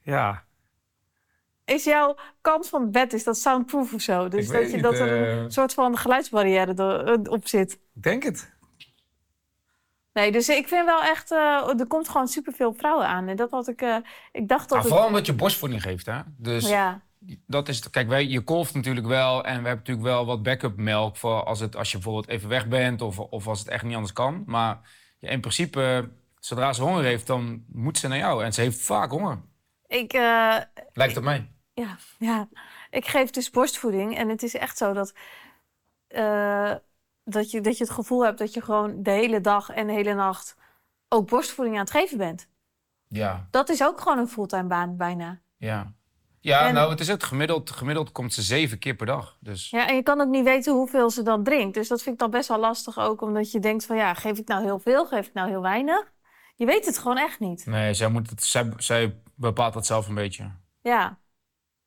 Ja, 0.01 0.43
Is 1.65 1.83
jouw 1.83 2.15
kant 2.41 2.69
van 2.69 2.91
bed, 2.91 3.13
is 3.13 3.23
dat 3.23 3.37
soundproof 3.37 3.93
of 3.93 4.01
zo? 4.01 4.27
Dus 4.27 4.45
Ik 4.45 4.51
dat, 4.53 4.71
je, 4.71 4.81
dat 4.81 4.93
er 4.93 5.23
eh. 5.23 5.37
een 5.37 5.51
soort 5.51 5.73
van 5.73 5.97
geluidsbarrière 5.97 6.73
eh, 6.73 7.31
op 7.31 7.47
zit. 7.47 7.71
ik 7.73 8.03
denk 8.03 8.23
het. 8.23 8.57
Nee, 10.19 10.31
dus 10.31 10.49
ik 10.49 10.67
vind 10.67 10.85
wel 10.85 11.01
echt... 11.03 11.31
eh, 11.31 11.79
er 11.79 11.87
komt 11.87 12.09
gewoon 12.09 12.27
superveel 12.27 12.73
vrouwen 12.73 13.07
aan. 13.07 13.27
En 13.27 13.35
dat 13.35 13.51
had 13.51 13.67
ik... 13.67 13.81
eh, 13.81 13.95
ik 14.31 14.47
dacht 14.47 14.61
dat 14.61 14.69
Nou, 14.69 14.81
het... 14.81 14.87
vooral 14.87 15.07
omdat 15.07 15.25
je 15.25 15.33
borstvoeding 15.33 15.81
geeft, 15.81 16.05
hè. 16.05 16.19
Dus 16.37 16.69
Ja, 16.69 17.01
dat 17.47 17.67
is, 17.67 17.75
het. 17.75 17.89
kijk, 17.89 18.07
wij, 18.07 18.25
je 18.27 18.41
kolft 18.41 18.73
natuurlijk 18.73 19.05
wel. 19.07 19.35
En 19.45 19.61
we 19.61 19.67
hebben 19.67 19.75
natuurlijk 19.75 20.07
wel 20.07 20.25
wat 20.25 20.43
backup 20.43 20.77
melk 20.77 21.17
voor 21.17 21.43
als, 21.43 21.59
het, 21.59 21.75
als 21.75 21.91
je 21.91 21.97
bijvoorbeeld 21.97 22.27
even 22.27 22.49
weg 22.49 22.67
bent. 22.67 23.01
Of, 23.01 23.19
of 23.19 23.47
als 23.47 23.59
het 23.59 23.67
echt 23.67 23.83
niet 23.83 23.95
anders 23.95 24.13
kan. 24.13 24.43
Maar 24.45 24.79
ja, 25.19 25.29
in 25.29 25.41
principe, 25.41 26.09
zodra 26.39 26.73
ze 26.73 26.81
honger 26.81 27.03
heeft, 27.03 27.27
dan 27.27 27.63
moet 27.67 27.97
ze 27.97 28.07
naar 28.07 28.17
jou. 28.17 28.43
En 28.43 28.53
ze 28.53 28.61
heeft 28.61 28.81
vaak 28.81 29.11
honger. 29.11 29.41
ik... 29.87 30.13
eh, 30.13 30.55
Lijkt 30.93 31.17
op 31.17 31.23
mij. 31.23 31.51
Ja, 31.73 31.97
ja, 32.19 32.47
ik 32.89 33.07
geef 33.07 33.29
dus 33.29 33.49
borstvoeding. 33.49 34.17
En 34.17 34.29
het 34.29 34.43
is 34.43 34.55
echt 34.55 34.77
zo 34.77 34.93
dat, 34.93 35.13
dat, 37.31 37.51
je, 37.51 37.61
dat 37.61 37.77
je 37.77 37.83
het 37.83 37.93
gevoel 37.93 38.25
hebt 38.25 38.37
dat 38.37 38.53
je 38.53 38.61
gewoon 38.61 39.03
de 39.03 39.11
hele 39.11 39.41
dag 39.41 39.69
en 39.69 39.87
de 39.87 39.93
hele 39.93 40.13
nacht 40.13 40.55
ook 41.09 41.29
borstvoeding 41.29 41.77
aan 41.77 41.83
het 41.83 41.91
geven 41.93 42.17
bent. 42.17 42.47
Ja. 43.07 43.47
Dat 43.51 43.69
is 43.69 43.83
ook 43.83 44.01
gewoon 44.01 44.17
een 44.17 44.27
fulltime 44.27 44.63
baan 44.67 44.97
bijna. 44.97 45.39
Ja. 45.57 45.93
Ja, 46.41 46.67
En- 46.67 46.73
nou, 46.73 46.89
het 46.89 46.99
is 46.99 47.07
het. 47.07 47.23
Gemiddeld, 47.23 47.71
gemiddeld 47.71 48.11
komt 48.11 48.33
ze 48.33 48.41
zeven 48.41 48.79
keer 48.79 48.95
per 48.95 49.05
dag. 49.05 49.37
Dus 49.39 49.69
Ja, 49.69 49.87
en 49.87 49.95
je 49.95 50.03
kan 50.03 50.21
ook 50.21 50.27
niet 50.27 50.43
weten 50.43 50.73
hoeveel 50.73 51.09
ze 51.09 51.23
dan 51.23 51.43
drinkt. 51.43 51.73
Dus 51.73 51.87
dat 51.87 52.01
vind 52.01 52.13
ik 52.15 52.21
dan 52.21 52.29
best 52.31 52.47
wel 52.47 52.57
lastig 52.59 52.97
ook, 52.99 53.21
omdat 53.21 53.51
je 53.51 53.59
denkt 53.59 53.85
van 53.85 53.95
ja, 53.95 54.13
geef 54.13 54.37
ik 54.37 54.47
nou 54.47 54.63
heel 54.63 54.79
veel, 54.79 55.05
geef 55.05 55.27
ik 55.27 55.33
nou 55.33 55.49
heel 55.49 55.61
weinig? 55.61 56.11
Je 56.55 56.65
weet 56.65 56.85
het 56.85 56.97
gewoon 56.97 57.17
echt 57.17 57.39
niet. 57.39 57.65
nee, 57.65 57.93
zij, 57.93 58.09
moet 58.09 58.29
het, 58.29 58.43
zij, 58.43 58.73
zij 58.77 59.21
bepaalt 59.35 59.73
dat 59.73 59.85
zelf 59.85 60.07
een 60.07 60.15
beetje. 60.15 60.51
Ja. 60.81 61.17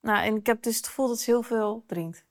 Nou, 0.00 0.24
en 0.24 0.36
ik 0.36 0.46
heb 0.46 0.62
dus 0.62 0.76
het 0.76 0.86
gevoel 0.86 1.08
dat 1.08 1.18
ze 1.20 1.30
heel 1.30 1.42
veel 1.42 1.84
drinkt. 1.86 2.24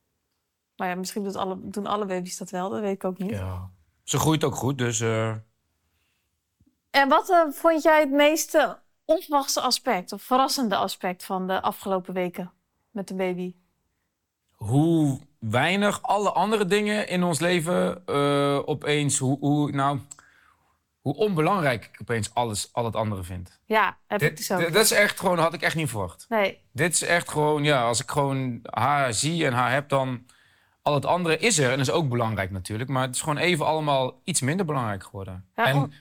Maar 0.82 0.90
ja, 0.90 0.96
misschien 0.96 1.24
doet 1.24 1.36
alle, 1.36 1.58
doen 1.62 1.86
alle 1.88 2.06
baby's 2.06 2.38
dat 2.38 2.50
wel, 2.50 2.70
dat 2.70 2.80
weet 2.80 2.94
ik 2.96 3.04
ook 3.04 3.18
niet. 3.18 3.30
Ja. 3.30 3.70
Ze 4.04 4.18
groeit 4.20 4.44
ook 4.44 4.56
goed, 4.56 4.78
dus 4.78 5.00
eh, 5.00 5.30
En 6.90 7.10
wat 7.10 7.30
eh, 7.30 7.42
vond 7.52 7.84
jij 7.84 8.00
het 8.00 8.12
meest 8.12 8.68
onverwachte 9.06 9.62
aspect 9.62 10.12
of 10.12 10.22
verrassende 10.22 10.76
aspect 10.76 11.24
van 11.24 11.48
de 11.48 11.62
afgelopen 11.62 12.14
weken 12.14 12.52
met 12.92 13.08
de 13.08 13.14
baby? 13.16 13.56
hoe 14.52 15.20
weinig 15.40 16.02
alle 16.02 16.32
andere 16.32 16.66
dingen 16.66 17.08
in 17.08 17.24
ons 17.24 17.40
leven 17.40 18.06
eh, 18.06 18.60
opeens, 18.66 19.18
hoe, 19.18 19.38
hoe, 19.40 19.72
nou, 19.72 20.00
hoe 21.02 21.16
onbelangrijk 21.16 21.86
ik 21.86 21.98
opeens 22.02 22.34
alles, 22.34 22.70
al 22.74 22.86
het 22.86 22.96
andere 22.96 23.24
vind. 23.24 23.60
Ja, 23.66 23.98
heb 24.08 24.22
ik 24.22 24.28
Dit, 24.30 24.38
dus 24.38 24.52
ook. 24.52 24.60
dit- 24.60 24.74
dat 24.74 24.84
is 24.84 24.92
echt 24.92 25.20
gewoon, 25.20 25.38
had 25.38 25.54
ik 25.54 25.62
echt 25.62 25.76
niet 25.76 25.90
verwacht. 25.90 26.26
Nee, 26.30 26.62
Dit 26.72 26.94
is 26.94 27.02
echt 27.02 27.30
gewoon, 27.30 27.64
ja, 27.64 27.84
als 27.84 28.02
ik 28.02 28.12
gewoon 28.12 28.60
haar 28.64 29.14
zie 29.14 29.46
en 29.46 29.54
haar 29.54 29.72
heb, 29.72 29.90
dan 29.90 30.26
al 30.82 30.94
het 30.94 31.06
andere 31.06 31.38
is 31.38 31.58
er 31.60 31.72
en 31.72 31.80
is 31.80 31.92
ook 31.92 32.10
belangrijk 32.10 32.52
natuurlijk. 32.52 32.90
Maar 32.90 33.02
het 33.06 33.16
is 33.16 33.22
gewoon 33.22 33.38
even 33.38 33.66
allemaal 33.66 34.22
iets 34.24 34.42
minder 34.42 34.66
belangrijk 34.66 35.04
geworden. 35.04 35.46
Ja, 35.56 35.66
en 35.66 35.76
on- 35.76 35.94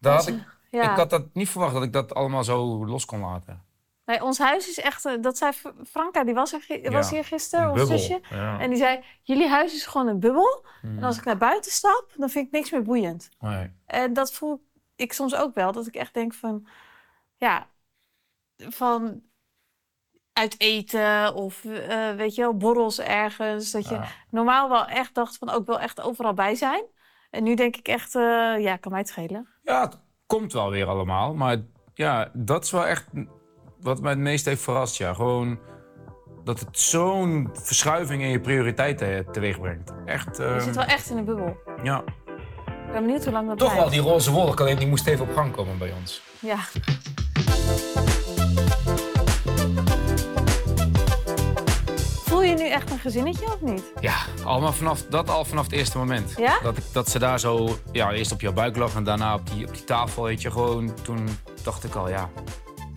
daar 0.00 0.14
had 0.14 0.26
ik, 0.28 0.58
ja. 0.70 0.90
ik 0.90 0.96
had 0.96 1.10
dat 1.10 1.34
niet 1.34 1.48
verwacht 1.48 1.74
dat 1.74 1.82
ik 1.82 1.92
dat 1.92 2.14
allemaal 2.14 2.44
zo 2.44 2.86
los 2.86 3.04
kon 3.04 3.20
laten. 3.20 3.62
nee, 4.04 4.22
ons 4.24 4.38
huis 4.38 4.68
is 4.68 4.78
echt, 4.80 5.04
eh, 5.04 5.12
dat 5.22 5.38
zei 5.38 5.52
Fr- 5.52 5.68
Franka, 5.86 6.24
die 6.24 6.34
was, 6.34 6.52
er, 6.52 6.64
was 6.92 7.08
Ja, 7.08 7.14
hier 7.14 7.24
gisteren, 7.24 7.70
ons 7.70 7.86
zusje. 7.88 8.20
Ja. 8.30 8.60
En 8.60 8.68
die 8.70 8.78
zei, 8.78 9.04
jullie 9.22 9.48
huis 9.48 9.74
is 9.74 9.86
gewoon 9.86 10.06
een 10.08 10.20
bubbel. 10.20 10.64
Mm. 10.82 10.96
En 10.98 11.04
als 11.04 11.16
ik 11.18 11.24
naar 11.24 11.36
buiten 11.38 11.70
stap, 11.72 12.06
dan 12.16 12.28
vind 12.30 12.46
ik 12.46 12.52
niks 12.52 12.70
meer 12.70 12.82
boeiend. 12.82 13.28
Nee. 13.40 13.70
En 13.86 14.12
dat 14.12 14.32
voel 14.32 14.66
ik 14.96 15.12
soms 15.12 15.34
ook 15.34 15.54
wel, 15.54 15.72
dat 15.72 15.86
ik 15.86 15.94
echt 15.94 16.14
denk 16.14 16.34
van, 16.34 16.66
ja, 17.36 17.66
van 18.56 19.22
uit 20.38 20.54
eten 20.60 21.34
of 21.34 21.64
eh, 21.64 22.10
weet 22.16 22.34
je 22.34 22.40
wel, 22.42 22.56
borrels 22.56 23.00
ergens. 23.00 23.70
Dat 23.70 23.88
je 23.88 23.94
Ja. 23.94 24.04
normaal 24.30 24.68
wel 24.68 24.86
echt 24.86 25.14
dacht 25.14 25.36
van 25.38 25.50
ook 25.50 25.66
wel 25.66 25.80
echt 25.80 26.00
overal 26.00 26.34
bij 26.34 26.54
zijn. 26.54 26.84
En 27.30 27.42
nu 27.42 27.54
denk 27.54 27.76
ik 27.76 27.88
echt, 27.88 28.14
eh, 28.14 28.22
ja, 28.58 28.76
kan 28.76 28.90
mij 28.90 29.00
het 29.00 29.08
schelen. 29.08 29.48
Ja, 29.62 29.80
het 29.80 29.98
komt 30.26 30.52
wel 30.52 30.70
weer 30.70 30.86
allemaal. 30.86 31.34
Maar 31.34 31.56
ja, 31.94 32.30
dat 32.32 32.64
is 32.64 32.70
wel 32.70 32.86
echt 32.86 33.06
wat 33.80 34.00
mij 34.00 34.10
het 34.10 34.20
meest 34.20 34.44
heeft 34.44 34.62
verrast. 34.62 34.96
Ja. 34.96 35.14
Gewoon 35.14 35.58
dat 36.44 36.60
het 36.60 36.78
zo'n 36.78 37.50
verschuiving 37.52 38.22
in 38.22 38.28
je 38.28 38.40
prioriteiten 38.40 39.32
teweeg 39.32 39.60
brengt. 39.60 39.92
Echt, 40.04 40.36
Je 40.36 40.44
ehm, 40.44 40.60
zit 40.60 40.74
wel 40.76 40.84
echt 40.84 41.10
in 41.10 41.16
een 41.16 41.24
bubbel. 41.24 41.56
ja. 41.82 42.02
Ik 42.86 42.94
ben 42.94 43.02
benieuwd 43.02 43.24
hoe 43.24 43.32
lang 43.32 43.48
dat 43.48 43.58
Toch 43.58 43.74
wel 43.74 43.90
die 43.90 44.00
roze 44.00 44.30
wolk, 44.30 44.60
alleen 44.60 44.78
die 44.78 44.86
moest 44.86 45.06
even 45.06 45.28
op 45.28 45.34
gang 45.34 45.52
komen 45.52 45.78
bij 45.78 45.92
ons. 46.00 46.22
Ja. 46.40 46.56
Voel 52.38 52.46
je 52.46 52.54
nu 52.54 52.68
echt 52.68 52.90
een 52.90 52.98
gezinnetje 52.98 53.44
of 53.46 53.60
niet? 53.60 53.92
Ja, 54.00 54.16
allemaal 54.44 54.72
vanaf, 54.72 55.02
dat 55.06 55.30
al 55.30 55.44
vanaf 55.44 55.64
het 55.64 55.72
eerste 55.72 55.98
moment. 55.98 56.34
Ja? 56.36 56.60
Dat, 56.62 56.76
dat 56.92 57.08
ze 57.08 57.18
daar 57.18 57.40
zo, 57.40 57.78
ja, 57.92 58.12
eerst 58.12 58.32
op 58.32 58.40
jouw 58.40 58.52
buik 58.52 58.76
lag 58.76 58.94
en 58.94 59.04
daarna 59.04 59.34
op 59.34 59.50
die, 59.50 59.66
op 59.66 59.74
die 59.74 59.84
tafel, 59.84 60.22
weet 60.22 60.42
je, 60.42 60.50
gewoon. 60.50 60.94
Toen 61.02 61.28
dacht 61.62 61.84
ik 61.84 61.94
al, 61.94 62.08
ja, 62.08 62.30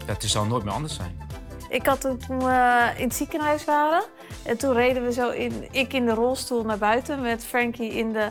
het 0.06 0.24
zal 0.24 0.46
nooit 0.46 0.64
meer 0.64 0.74
anders 0.74 0.96
zijn. 0.96 1.22
Ik 1.70 1.86
had 1.86 2.02
toen, 2.02 2.18
toen 2.18 2.38
we 2.38 2.92
in 2.98 3.04
het 3.04 3.16
ziekenhuis 3.16 3.66
waren. 3.66 4.04
En 4.46 4.58
toen 4.58 4.74
reden 4.74 5.04
we 5.04 5.14
zo 5.14 5.30
in, 5.30 5.68
ik 5.72 5.94
in 5.94 6.06
de 6.06 6.14
rolstoel 6.14 6.64
naar 6.64 6.78
buiten 6.78 7.22
met 7.22 7.46
Frankie 7.46 7.92
in, 7.92 8.14
de, 8.14 8.30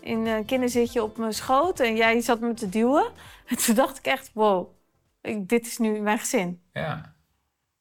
in 0.00 0.26
een 0.26 0.44
kinderzitje 0.44 1.02
op 1.02 1.16
mijn 1.16 1.34
schoot. 1.34 1.80
En 1.80 1.96
jij 1.96 2.20
zat 2.20 2.40
me 2.40 2.54
te 2.54 2.68
duwen. 2.68 3.06
En 3.46 3.56
toen 3.56 3.74
dacht 3.74 3.98
ik 3.98 4.06
echt, 4.06 4.30
wow, 4.34 4.68
ik, 5.20 5.48
dit 5.48 5.66
is 5.66 5.78
nu 5.78 6.00
mijn 6.00 6.18
gezin. 6.18 6.62
Ja. 6.72 7.14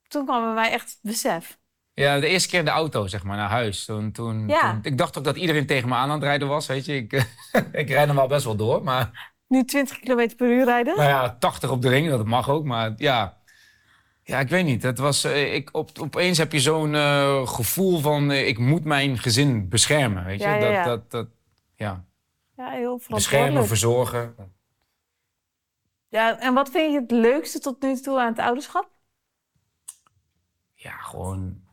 Toen 0.07 0.25
kwam 0.25 0.43
bij 0.43 0.53
mij 0.53 0.71
echt 0.71 0.99
besef. 1.01 1.57
Ja, 1.95 2.19
de 2.19 2.27
eerste 2.27 2.49
keer 2.49 2.59
in 2.59 2.65
de 2.65 2.71
auto, 2.71 3.07
zeg 3.07 3.23
maar, 3.23 3.37
naar 3.37 3.49
huis. 3.49 3.85
Toen, 3.85 4.11
toen, 4.11 4.47
Ja. 4.47 4.71
toen- 4.71 4.79
ik 4.83 4.97
dacht 4.97 5.17
ook 5.17 5.23
dat 5.23 5.35
iedereen 5.35 5.65
tegen 5.65 5.89
me 5.89 5.95
aan 5.95 6.09
aan 6.09 6.15
het 6.15 6.23
rijden 6.23 6.47
was, 6.47 6.67
weet 6.67 6.85
je. 6.85 6.95
Ik, 6.95 7.13
Ik 7.71 7.89
rijd 7.89 8.07
hem 8.07 8.19
al 8.19 8.27
best 8.27 8.45
wel 8.45 8.55
door, 8.55 8.83
maar 8.83 9.33
Nu 9.47 9.63
20 9.63 9.99
km 9.99 10.35
per 10.35 10.47
uur 10.49 10.63
rijden. 10.65 10.97
Nou 10.97 11.09
ja, 11.09 11.35
80 11.39 11.69
op 11.71 11.81
de 11.81 11.89
ring, 11.89 12.09
dat 12.09 12.25
mag 12.25 12.49
ook. 12.49 12.63
Maar 12.65 12.93
ja, 12.97 13.37
ja 14.23 14.39
ik 14.39 14.47
weet 14.49 14.65
niet. 14.65 14.83
Het 14.83 14.97
was, 14.99 15.23
eh, 15.23 15.53
ik, 15.53 15.69
op, 15.71 15.89
opeens 15.99 16.37
heb 16.37 16.51
je 16.51 16.59
zo'n 16.59 16.95
eh, 16.95 17.47
gevoel 17.47 17.99
van... 17.99 18.31
eh, 18.31 18.47
ik 18.47 18.57
moet 18.57 18.83
mijn 18.83 19.17
gezin 19.17 19.69
beschermen, 19.69 20.23
weet 20.25 20.39
je. 20.41 20.47
Ja. 20.47 20.59
Dat, 20.59 20.83
dat, 20.85 21.11
dat, 21.11 21.27
ja. 21.75 22.05
Ja, 22.55 22.69
heel 22.69 23.01
beschermen, 23.07 23.67
verzorgen. 23.67 24.35
Ja, 26.09 26.39
en 26.39 26.53
wat 26.53 26.69
vind 26.69 26.93
je 26.93 26.99
het 26.99 27.11
leukste 27.11 27.59
tot 27.59 27.81
nu 27.81 27.95
toe 27.99 28.19
aan 28.19 28.27
het 28.27 28.39
ouderschap? 28.39 28.89
ja, 30.73 30.91
gewoon 30.97 31.63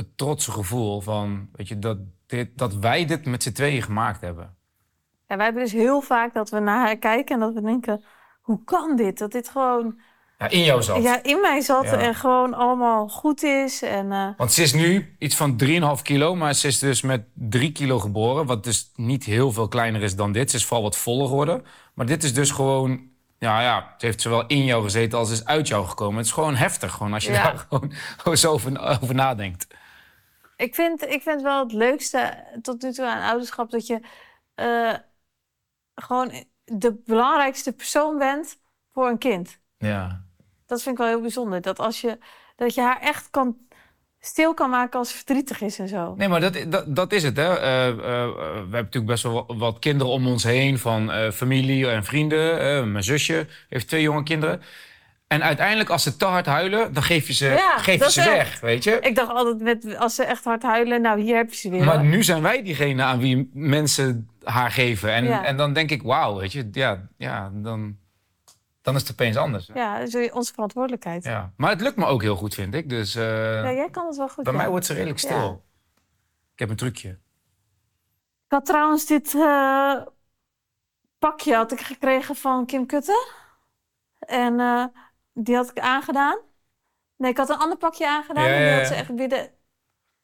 het, 0.00 0.16
trotse 0.18 0.50
gevoel 0.50 1.00
van... 1.00 1.48
Weet 1.52 1.68
je, 1.68 1.78
dat, 1.78 1.98
dit, 2.26 2.58
dat 2.58 2.74
wij 2.74 3.04
dit 3.06 3.24
met 3.26 3.42
z'n 3.42 3.52
tweeën 3.52 3.82
gemaakt 3.82 4.20
hebben. 4.20 4.56
Ja, 5.26 5.36
wij 5.36 5.44
hebben 5.44 5.62
dus 5.62 5.72
heel 5.72 6.00
vaak 6.00 6.34
dat 6.34 6.50
we 6.50 6.58
naar 6.58 6.86
haar 6.86 6.96
kijken 6.96 7.34
en 7.34 7.40
dat 7.40 7.54
we 7.54 7.60
denken... 7.62 8.04
Hoe 8.40 8.64
kan 8.64 8.96
dit? 8.96 9.18
Dat 9.18 9.32
dit 9.32 9.48
gewoon 9.48 10.00
Ja, 10.38 10.48
in 10.48 10.64
jou 10.64 10.82
zat. 10.82 11.02
ja, 11.02 11.22
in 11.22 11.40
mij 11.40 11.60
zat 11.60 11.84
Ja. 11.84 11.96
en 11.96 12.14
gewoon 12.14 12.54
allemaal 12.54 13.08
goed 13.08 13.42
is. 13.42 13.82
En, 13.82 14.12
eh, 14.12 14.28
Want 14.36 14.52
ze 14.52 14.62
is 14.62 14.72
nu 14.72 15.16
iets 15.18 15.36
van 15.36 15.56
3,5 15.56 16.02
kilo, 16.02 16.34
maar 16.34 16.54
ze 16.54 16.66
is 16.66 16.78
dus 16.78 17.02
met 17.02 17.22
3 17.34 17.72
kilo 17.72 17.98
geboren. 17.98 18.46
Wat 18.46 18.64
dus 18.64 18.90
niet 18.94 19.24
heel 19.24 19.52
veel 19.52 19.68
kleiner 19.68 20.02
is 20.02 20.16
dan 20.16 20.32
dit. 20.32 20.50
Ze 20.50 20.56
is 20.56 20.64
vooral 20.64 20.82
wat 20.82 20.96
voller 20.96 21.26
geworden. 21.28 21.64
Maar 21.94 22.06
dit 22.06 22.24
is 22.24 22.34
dus 22.34 22.50
gewoon... 22.50 23.08
Ja, 23.38 23.60
ja, 23.62 23.90
het 23.92 24.02
heeft 24.02 24.20
zowel 24.20 24.46
in 24.46 24.64
jou 24.64 24.82
gezeten 24.82 25.18
als 25.18 25.30
is 25.30 25.44
uit 25.44 25.68
jou 25.68 25.86
gekomen. 25.86 26.16
Het 26.16 26.26
is 26.26 26.32
gewoon 26.32 26.54
heftig, 26.56 26.92
gewoon 26.92 27.12
als 27.14 27.24
je 27.24 27.32
Ja. 27.32 27.42
daar 27.42 27.66
gewoon, 27.68 27.92
gewoon 28.16 28.36
zo 28.44 28.52
over, 28.52 29.00
over 29.02 29.14
nadenkt. 29.14 29.66
Ik, 30.60 30.74
vind, 30.74 31.02
ik 31.06 31.22
vind 31.22 31.42
wel 31.42 31.62
het 31.62 31.72
leukste 31.72 32.44
tot 32.62 32.82
nu 32.82 32.92
toe 32.92 33.06
aan 33.06 33.30
ouderschap 33.30 33.70
dat 33.70 33.86
je 33.86 34.00
eh, 34.54 34.94
gewoon 35.94 36.32
de 36.64 37.02
belangrijkste 37.04 37.72
persoon 37.72 38.18
bent 38.18 38.58
voor 38.92 39.08
een 39.08 39.18
kind. 39.18 39.58
Ja. 39.78 40.24
Dat 40.66 40.82
vind 40.82 40.94
ik 40.94 41.00
wel 41.00 41.10
heel 41.10 41.20
bijzonder. 41.20 41.60
Dat 41.60 41.78
als 41.78 42.00
je, 42.00 42.18
dat 42.56 42.74
je 42.74 42.80
haar 42.80 43.00
echt 43.00 43.30
kan 43.30 43.56
stil 44.20 44.54
kan 44.54 44.70
maken 44.70 44.98
als 44.98 45.08
het 45.08 45.16
verdrietig 45.16 45.60
is 45.60 45.78
en 45.78 45.88
zo. 45.88 46.14
Nee, 46.14 46.28
maar 46.28 46.40
dat, 46.40 46.64
dat, 46.68 46.96
dat 46.96 47.12
is 47.12 47.22
het. 47.22 47.36
Hè. 47.36 47.58
Eh, 47.58 47.88
eh, 47.88 47.94
we 47.96 48.42
hebben 48.42 48.70
natuurlijk 48.70 49.06
best 49.06 49.22
wel 49.22 49.56
wat- 49.58 49.78
kinderen 49.78 50.12
om 50.12 50.26
ons 50.26 50.42
heen 50.42 50.78
van 50.78 51.32
familie 51.32 51.90
en 51.90 52.04
vrienden. 52.04 52.92
Mijn 52.92 53.04
zusje 53.04 53.46
heeft 53.68 53.88
twee 53.88 54.02
jonge 54.02 54.22
kinderen. 54.22 54.62
En 55.30 55.42
uiteindelijk, 55.42 55.90
als 55.90 56.02
ze 56.02 56.16
te 56.16 56.24
hard 56.24 56.46
huilen, 56.46 56.92
dan 56.92 57.02
geef 57.02 57.26
je 57.26 57.32
ze, 57.32 57.46
Ja, 57.46 57.78
geef 57.78 58.04
je 58.04 58.10
ze 58.10 58.24
weg, 58.24 58.60
weet 58.60 58.84
je? 58.84 58.98
Ik 59.00 59.14
dacht 59.14 59.30
altijd, 59.30 59.60
met, 59.60 59.96
als 59.98 60.14
ze 60.14 60.24
echt 60.24 60.44
hard 60.44 60.62
huilen, 60.62 61.00
nou 61.00 61.20
hier 61.20 61.36
heb 61.36 61.50
je 61.50 61.56
ze 61.56 61.70
weer. 61.70 61.84
Maar 61.84 62.04
nu 62.04 62.22
zijn 62.22 62.42
wij 62.42 62.62
diegene 62.62 63.02
aan 63.02 63.18
wie 63.18 63.50
mensen 63.52 64.30
haar 64.42 64.70
geven. 64.70 65.12
En, 65.12 65.24
Ja. 65.24 65.44
en 65.44 65.56
dan 65.56 65.72
denk 65.72 65.90
ik, 65.90 66.02
wauw, 66.02 66.38
weet 66.38 66.52
je, 66.52 66.68
ja, 66.72 67.08
ja 67.16 67.50
dan, 67.54 67.96
dan 68.82 68.94
is 68.94 69.00
het 69.00 69.10
opeens 69.10 69.36
anders. 69.36 69.66
Ja. 69.66 69.74
Ja, 69.74 69.98
dat 69.98 70.14
is 70.14 70.30
onze 70.32 70.52
verantwoordelijkheid. 70.52 71.24
Ja. 71.24 71.52
Maar 71.56 71.70
het 71.70 71.80
lukt 71.80 71.96
me 71.96 72.04
ook 72.04 72.22
heel 72.22 72.36
goed, 72.36 72.54
vind 72.54 72.74
ik. 72.74 72.88
Dus 72.88 73.14
eh, 73.14 73.22
jij 73.62 73.88
kan 73.90 74.06
het 74.06 74.16
wel 74.16 74.28
goed. 74.28 74.44
bij 74.44 74.52
ja. 74.52 74.58
mij 74.58 74.68
wordt 74.68 74.86
ze 74.86 74.92
redelijk 74.92 75.18
stil. 75.18 75.36
Ja. 75.36 75.58
Ik 76.52 76.58
heb 76.58 76.70
een 76.70 76.76
trucje. 76.76 77.08
Ik 77.08 78.56
had 78.56 78.66
trouwens 78.66 79.06
dit 79.06 79.34
eh, 79.34 79.94
pakje 81.18 81.54
had 81.54 81.72
ik 81.72 81.80
gekregen 81.80 82.36
van 82.36 82.66
Kim 82.66 82.86
Kutte. 82.86 83.32
En 84.18 84.60
eh, 84.60 84.84
die 85.32 85.54
had 85.54 85.70
ik 85.70 85.78
aangedaan. 85.78 86.38
Nee, 87.16 87.30
ik 87.30 87.36
had 87.36 87.48
een 87.48 87.56
ander 87.58 87.78
pakje 87.78 88.08
aangedaan. 88.08 88.44
Ja, 88.44 88.54
en 88.54 88.62
die 88.64 88.78
had 88.78 88.86
ze 88.86 88.94
echt 88.94 89.14
binnen 89.14 89.50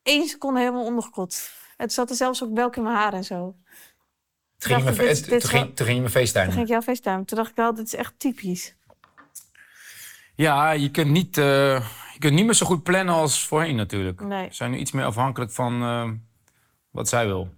één 0.03 0.27
seconde 0.29 0.61
helemaal 0.61 0.85
ondergekot. 0.85 1.51
Het 1.77 1.93
zat 1.93 2.11
er 2.11 2.17
zelfs 2.17 2.43
ook 2.43 2.55
welk 2.55 2.77
in 2.77 2.83
mijn 2.83 2.95
haar 2.97 3.13
en 3.13 3.25
zo. 3.25 3.57
Toen 4.57 4.71
ging, 4.75 4.85
je 4.85 4.91
me, 4.91 4.97
dit- 4.97 5.41
toen 5.41 5.51
ging, 5.51 5.77
toen 5.77 5.87
ging 5.87 5.97
je 5.99 6.03
me 6.03 6.31
Toen 6.33 6.53
ging 6.53 6.69
ik 6.69 6.69
jou. 7.05 7.25
Toen 7.25 7.37
dacht 7.39 7.51
ik 7.51 7.57
wel, 7.57 7.75
dit 7.75 7.87
is 7.87 7.95
echt 7.95 8.19
typisch. 8.19 8.75
Ja, 10.35 10.71
je 10.71 10.91
kunt, 10.91 11.11
niet, 11.11 11.39
eh, 11.39 11.45
je 12.13 12.19
kunt 12.19 12.35
niet 12.35 12.45
meer 12.45 12.55
zo 12.55 12.67
goed 12.67 12.83
plannen 12.83 13.15
als 13.15 13.47
voorheen 13.47 13.77
natuurlijk. 13.77 14.21
Nee. 14.21 14.49
We 14.49 14.55
zijn 14.55 14.71
nu 14.71 14.77
iets 14.77 14.93
meer 14.93 15.05
afhankelijk 15.05 15.51
van 15.53 15.83
eh, 15.83 16.11
wat 16.91 17.09
zij 17.09 17.27
wil 17.27 17.49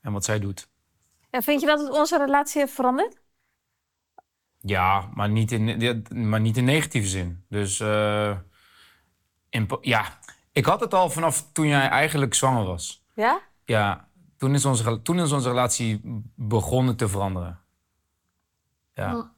en 0.00 0.12
wat 0.12 0.24
zij 0.24 0.38
doet. 0.38 0.68
Ja, 1.30 1.42
vind 1.42 1.60
je 1.60 1.66
dat 1.66 1.80
het 1.80 1.90
onze 1.90 2.18
relatie 2.18 2.60
heeft 2.60 2.72
veranderd? 2.72 3.19
Ja, 4.60 5.08
maar 5.14 5.28
niet 5.28 5.52
in, 5.52 6.04
maar 6.10 6.40
niet 6.40 6.56
in 6.56 6.64
negatieve 6.64 7.08
zin. 7.08 7.44
Dus 7.48 7.80
eh, 7.80 8.36
in, 9.48 9.66
po- 9.66 9.78
ja, 9.80 10.18
ik 10.52 10.64
had 10.64 10.80
het 10.80 10.94
al 10.94 11.10
vanaf 11.10 11.46
toen 11.52 11.66
jij 11.66 11.88
eigenlijk 11.88 12.34
zwanger 12.34 12.64
was. 12.64 13.04
Ja? 13.14 13.40
Ja, 13.64 14.08
toen 14.36 14.54
is 14.54 14.64
onze, 14.64 15.02
toen 15.02 15.18
is 15.20 15.32
onze 15.32 15.48
relatie 15.48 16.00
begonnen 16.34 16.96
te 16.96 17.08
veranderen. 17.08 17.60
Ja. 18.94 19.32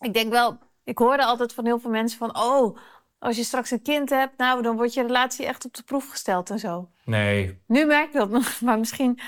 Ik 0.00 0.12
denk 0.14 0.32
wel, 0.32 0.58
ik 0.84 0.98
hoorde 0.98 1.24
altijd 1.24 1.52
van 1.54 1.64
heel 1.64 1.78
veel 1.78 1.90
mensen 1.90 2.18
van... 2.18 2.36
oh, 2.38 2.78
als 3.18 3.36
je 3.36 3.44
straks 3.44 3.70
een 3.70 3.82
kind 3.82 4.10
hebt, 4.10 4.38
nou, 4.38 4.62
dan 4.62 4.76
wordt 4.76 4.94
je 4.94 5.02
relatie 5.02 5.46
echt 5.46 5.64
op 5.64 5.74
de 5.74 5.82
proef 5.82 6.10
gesteld 6.10 6.50
en 6.50 6.58
zo. 6.58 6.90
Nee, 7.04 7.62
Nu 7.66 7.84
merk 7.84 8.06
ik 8.06 8.12
dat 8.12 8.30
nog, 8.30 8.60
maar 8.64 8.78
misschien 8.78 9.18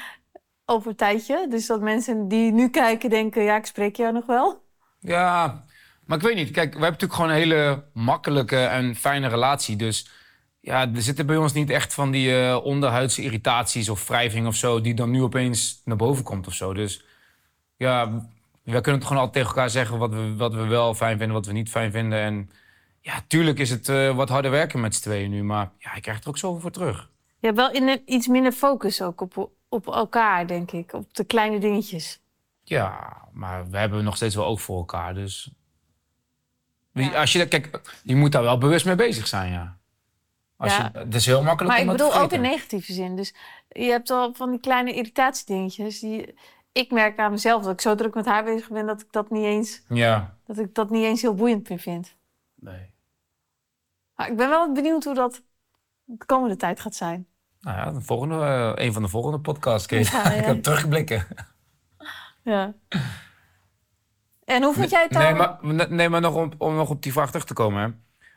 over 0.65 0.91
een 0.91 0.97
tijdje. 0.97 1.47
Dus 1.49 1.67
dat 1.67 1.81
mensen 1.81 2.29
die 2.29 2.53
nu 2.53 2.69
kijken 2.69 3.11
denken, 3.11 3.43
ja, 3.43 3.57
ik 3.57 3.67
spreek 3.67 3.97
jou 3.97 4.13
nog 4.13 4.27
wel. 4.27 4.69
Ja, 5.01 5.65
maar 6.05 6.19
ik 6.19 6.25
weet 6.25 6.35
niet. 6.35 6.51
Kijk, 6.51 6.75
we 6.75 6.81
hebben 6.81 7.01
natuurlijk 7.01 7.13
gewoon 7.13 7.31
een 7.31 7.37
hele 7.37 7.85
makkelijke 7.93 8.65
en 8.65 8.95
fijne 8.97 9.29
relatie. 9.29 9.77
Dus 9.77 10.11
ja, 10.61 10.93
er 10.95 11.03
zitten 11.03 11.27
bij 11.27 11.37
ons 11.37 11.53
niet 11.53 11.71
echt 11.71 11.95
van 11.95 12.11
die 12.11 12.41
eh, 12.41 12.65
onderhuidse 12.65 13.23
irritaties 13.23 13.89
of 13.89 14.09
wrijving 14.09 14.47
of 14.47 14.55
zo... 14.55 14.81
die 14.81 14.95
dan 14.95 15.11
nu 15.11 15.23
opeens 15.23 15.81
naar 15.85 15.97
boven 15.97 16.25
komt 16.25 16.47
of 16.47 16.55
zo. 16.55 16.75
Dus 16.75 17.05
ja, 17.77 18.13
we 18.63 18.81
kunnen 18.81 19.01
het 19.01 19.05
gewoon 19.05 19.23
altijd 19.23 19.33
tegen 19.33 19.49
elkaar 19.49 19.71
zeggen... 19.71 19.99
wat 19.99 20.11
we, 20.11 20.35
wat 20.37 20.55
we 20.55 20.67
wel 20.67 20.95
fijn 20.95 21.19
vinden, 21.19 21.37
wat 21.37 21.47
we 21.47 21.53
niet 21.53 21.71
fijn 21.71 21.91
vinden. 21.91 22.19
En 22.19 22.51
ja, 23.01 23.21
tuurlijk 23.27 23.59
is 23.59 23.71
het 23.71 23.89
eh, 23.89 24.17
wat 24.17 24.29
harder 24.29 24.51
werken 24.51 24.81
met 24.81 24.95
z'n 24.95 25.03
tweeën 25.03 25.31
nu. 25.31 25.43
Maar 25.43 25.71
ja, 25.79 25.95
je 25.95 26.01
krijgt 26.01 26.23
er 26.23 26.29
ook 26.29 26.39
zoveel 26.39 26.61
voor 26.61 26.71
terug. 26.71 27.11
Hebt 27.41 27.57
wel 27.57 27.73
in 27.73 27.89
een, 27.89 28.03
iets 28.05 28.27
minder 28.27 28.53
focus 28.53 29.03
ook 29.03 29.21
op, 29.21 29.51
op 29.69 29.87
elkaar, 29.87 30.47
denk 30.47 30.71
ik. 30.71 30.93
Op 30.93 31.15
de 31.15 31.25
kleine 31.25 31.59
dingetjes. 31.59 32.21
Ja, 32.71 33.17
maar 33.33 33.71
we 33.71 33.79
hebben 33.79 34.05
nog 34.05 34.17
steeds 34.17 34.35
wel 34.35 34.45
oog 34.45 34.61
voor 34.63 34.77
elkaar, 34.79 35.15
dus... 35.15 35.51
Ja. 36.93 37.21
Als 37.21 37.33
je, 37.33 37.49
kijk, 37.49 37.81
je 38.03 38.17
moet 38.17 38.33
daar 38.33 38.43
wel 38.43 38.59
bewust 38.59 38.85
mee 38.87 38.95
bezig 38.95 39.27
zijn, 39.27 39.53
ja. 39.53 39.79
Als 40.57 40.77
Ja. 40.77 40.91
je, 40.93 40.99
het 40.99 41.15
is 41.15 41.27
heel 41.27 41.43
makkelijk 41.43 41.75
Maar 41.75 41.83
om 41.85 41.91
ik 41.91 41.97
bedoel 41.97 42.15
ook 42.21 42.33
in 42.33 42.41
negatieve 42.41 42.93
zin. 42.93 43.17
Dus 43.17 43.35
je 43.69 43.85
hebt 43.91 44.09
wel 44.09 44.35
van 44.35 44.51
die 44.51 44.61
kleine 44.61 44.93
irritatiedingetjes. 44.95 46.01
Die, 46.01 46.35
ik 46.73 46.91
merk 46.91 47.19
aan 47.19 47.31
mezelf 47.31 47.63
dat 47.63 47.73
ik 47.73 47.81
zo 47.81 47.95
druk 47.95 48.15
met 48.15 48.27
haar 48.27 48.45
bezig 48.45 48.69
ben... 48.69 48.87
dat 48.87 49.01
ik 49.01 49.13
dat 49.13 49.31
niet 49.31 49.45
eens, 49.45 49.83
Ja. 49.89 50.37
dat 50.47 50.59
ik 50.59 50.75
dat 50.75 50.91
niet 50.91 51.05
eens 51.05 51.23
heel 51.23 51.35
boeiend 51.35 51.69
meer 51.69 51.79
vind. 51.79 52.17
Nee. 52.55 52.91
Maar 54.15 54.29
ik 54.31 54.37
ben 54.37 54.49
wel 54.49 54.73
benieuwd 54.73 55.05
hoe 55.05 55.15
dat 55.15 55.43
de 56.05 56.25
komende 56.27 56.57
tijd 56.57 56.81
gaat 56.81 56.95
zijn. 56.95 57.27
Nou 57.61 57.77
ja, 57.77 57.93
de 57.93 58.01
volgende, 58.01 58.35
eh, 58.35 58.85
een 58.87 58.93
van 58.93 59.03
de 59.03 59.09
volgende 59.09 59.41
podcasts 59.41 59.87
kun 59.87 59.99
je 59.99 60.05
Ja, 60.13 60.33
ja. 60.47 60.61
terugblikken. 60.61 61.27
Ja. 62.43 62.75
En 64.45 64.63
hoe 64.63 64.75
vond 64.75 64.91
jij 64.91 65.03
het 65.03 65.13
dan? 65.13 65.23
Nee, 65.23 65.35
maar, 65.35 65.91
nee, 65.91 66.09
maar 66.09 66.21
nog 66.21 66.35
om, 66.35 66.53
om 66.59 66.75
nog 66.75 66.91
op 66.91 67.03
die 67.03 67.13
vraag 67.13 67.29
terug 67.29 67.45
te 67.45 67.55
komen. 67.55 67.83
Hè. 67.83 67.91